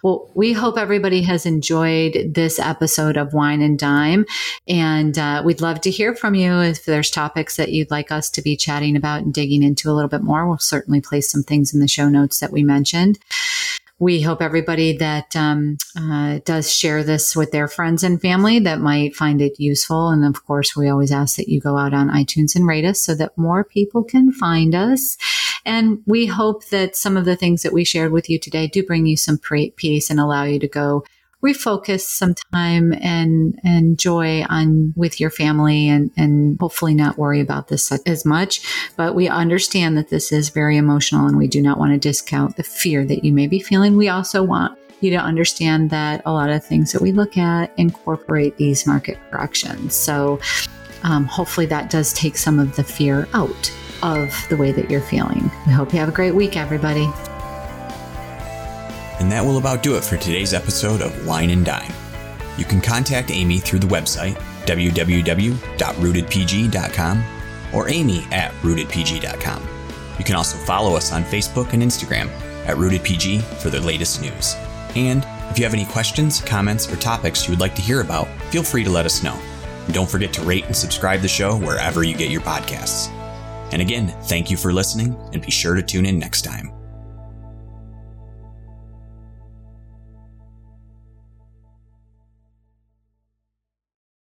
Well, 0.04 0.30
we 0.36 0.52
hope 0.52 0.78
everybody 0.78 1.22
has 1.22 1.46
enjoyed 1.46 2.34
this 2.36 2.60
episode 2.60 3.16
of 3.16 3.34
Wine 3.34 3.62
and 3.62 3.80
Dime. 3.80 4.26
And 4.68 5.18
uh, 5.18 5.42
we'd 5.46 5.62
love 5.62 5.80
to 5.82 5.90
hear 5.90 6.14
from 6.14 6.36
you 6.36 6.60
if 6.60 6.84
there's 6.84 7.10
topics 7.10 7.56
that 7.56 7.72
you'd 7.72 7.90
like 7.90 8.12
us 8.12 8.30
to 8.32 8.42
be 8.42 8.58
chatting 8.58 8.98
about 8.98 9.22
and 9.22 9.34
digging 9.34 9.64
into 9.64 9.90
a 9.90 9.94
little 9.94 10.10
bit 10.10 10.22
more. 10.22 10.46
We'll 10.46 10.58
certainly 10.58 11.00
place 11.00 11.32
some 11.32 11.44
things 11.44 11.74
in 11.74 11.80
the 11.80 11.88
show 11.88 12.10
notes 12.10 12.42
that 12.42 12.52
we 12.52 12.64
mentioned 12.64 13.18
we 14.04 14.22
hope 14.22 14.42
everybody 14.42 14.98
that 14.98 15.34
um, 15.36 15.78
uh, 15.96 16.40
does 16.44 16.72
share 16.74 17.04
this 17.04 17.36
with 17.36 17.52
their 17.52 17.70
friends 17.70 18.04
and 18.04 18.22
family 18.22 18.60
that 18.60 18.82
might 18.82 19.16
find 19.16 19.42
it 19.42 19.60
useful. 19.60 20.10
And 20.10 20.26
of 20.26 20.46
course, 20.46 20.76
we 20.76 20.90
always 20.90 21.12
ask 21.12 21.38
that 21.38 21.48
you 21.48 21.62
go 21.62 21.78
out 21.78 21.94
on 21.94 22.10
iTunes 22.10 22.54
and 22.56 22.68
rate 22.68 22.84
us 22.84 23.02
so 23.02 23.16
that 23.16 23.38
more 23.38 23.64
people 23.64 24.04
can 24.04 24.32
find 24.34 24.76
us. 24.76 25.18
And 25.66 26.02
we 26.06 26.26
hope 26.26 26.66
that 26.68 26.96
some 26.96 27.18
of 27.18 27.26
the 27.26 27.36
things 27.36 27.64
that 27.64 27.74
we 27.74 27.86
shared 27.86 28.12
with 28.12 28.30
you 28.30 28.40
today 28.40 28.68
do 28.68 28.84
bring 28.84 29.06
you 29.06 29.18
some 29.18 29.40
peace 29.76 30.10
and 30.10 30.20
allow 30.20 30.44
you 30.44 30.60
to 30.60 30.68
go 30.68 31.04
refocus 31.44 32.02
some 32.02 32.34
time 32.54 32.94
and 33.02 33.60
and 33.66 34.00
joy 34.00 34.46
on 34.48 34.94
with 34.96 35.20
your 35.20 35.30
family 35.30 35.90
and 35.90 36.10
and 36.16 36.58
hopefully 36.60 36.96
not 36.96 37.18
worry 37.18 37.42
about 37.42 37.68
this 37.68 37.92
as 38.06 38.26
much. 38.26 38.62
But 38.96 39.14
we 39.14 39.28
understand 39.28 39.98
that 39.98 40.10
this 40.10 40.32
is 40.32 40.50
very 40.50 40.78
emotional 40.78 41.28
and 41.28 41.38
we 41.38 41.48
do 41.48 41.62
not 41.62 41.78
want 41.78 41.92
to 41.92 42.00
discount 42.00 42.56
the 42.56 42.64
fear 42.64 43.06
that 43.06 43.26
you 43.26 43.34
may 43.34 43.48
be 43.48 43.60
feeling. 43.60 43.98
We 43.98 44.08
also 44.08 44.42
want 44.42 44.78
you 45.02 45.10
to 45.12 45.18
understand 45.18 45.90
that 45.90 46.22
a 46.26 46.32
lot 46.32 46.50
of 46.50 46.64
things 46.64 46.94
that 46.94 47.02
we 47.02 47.12
look 47.12 47.38
at 47.38 47.78
incorporate 47.78 48.56
these 48.56 48.88
market 48.88 49.18
corrections. 49.30 49.96
So 49.96 50.40
um, 51.04 51.26
hopefully 51.26 51.66
that 51.66 51.90
does 51.90 52.14
take 52.14 52.38
some 52.38 52.58
of 52.58 52.78
the 52.78 52.86
fear 52.86 53.28
out 53.34 53.74
of 54.04 54.32
the 54.50 54.58
way 54.58 54.72
that 54.72 54.92
you're 54.92 55.02
feeling. 55.02 55.50
We 55.66 55.74
hope 55.74 55.94
you 55.94 56.00
have 56.00 56.10
a 56.10 56.14
great 56.14 56.36
week, 56.36 56.56
everybody. 56.56 57.10
And 59.20 59.32
that 59.32 59.44
will 59.44 59.58
about 59.58 59.82
do 59.82 59.96
it 59.96 60.04
for 60.04 60.18
today's 60.18 60.54
episode 60.54 61.02
of 61.02 61.26
Wine 61.26 61.50
and 61.50 61.66
Dime. 61.66 61.92
You 62.58 62.66
can 62.66 62.82
contact 62.82 63.32
Amy 63.32 63.58
through 63.60 63.80
the 63.80 63.88
website 63.88 64.36
www.rootedpg.com 64.66 67.24
or 67.74 67.90
amy 67.90 68.26
at 68.32 68.52
rootedpg.com. 68.62 69.68
You 70.18 70.24
can 70.24 70.36
also 70.36 70.58
follow 70.60 70.96
us 70.96 71.12
on 71.12 71.24
Facebook 71.24 71.74
and 71.74 71.84
Instagram 71.84 72.30
at 72.66 72.78
rootedpg 72.78 73.42
for 73.42 73.70
the 73.70 73.82
latest 73.82 74.22
news. 74.22 74.56
And 74.96 75.26
if 75.50 75.58
you 75.58 75.66
have 75.66 75.74
any 75.74 75.86
questions, 75.86 76.40
comments, 76.42 76.92
or 76.92 76.96
topics 76.98 77.48
you 77.48 77.52
would 77.52 77.60
like 77.60 77.76
to 77.76 77.82
hear 77.82 78.02
about, 78.02 78.28
feel 78.52 78.64
free 78.64 78.84
to 78.84 78.90
let 78.90 79.06
us 79.06 79.24
know. 79.24 79.40
And 79.86 79.94
don't 79.94 80.10
forget 80.10 80.34
to 80.34 80.42
rate 80.44 80.66
and 80.66 80.76
subscribe 80.76 81.22
the 81.22 81.28
show 81.28 81.58
wherever 81.58 82.04
you 82.04 82.16
get 82.16 82.30
your 82.30 82.42
podcasts. 82.42 83.12
And 83.74 83.82
again, 83.82 84.08
thank 84.26 84.52
you 84.52 84.56
for 84.56 84.72
listening 84.72 85.20
and 85.34 85.42
be 85.42 85.50
sure 85.50 85.74
to 85.74 85.82
tune 85.82 86.06
in 86.06 86.20
next 86.20 86.44
time. 86.44 86.73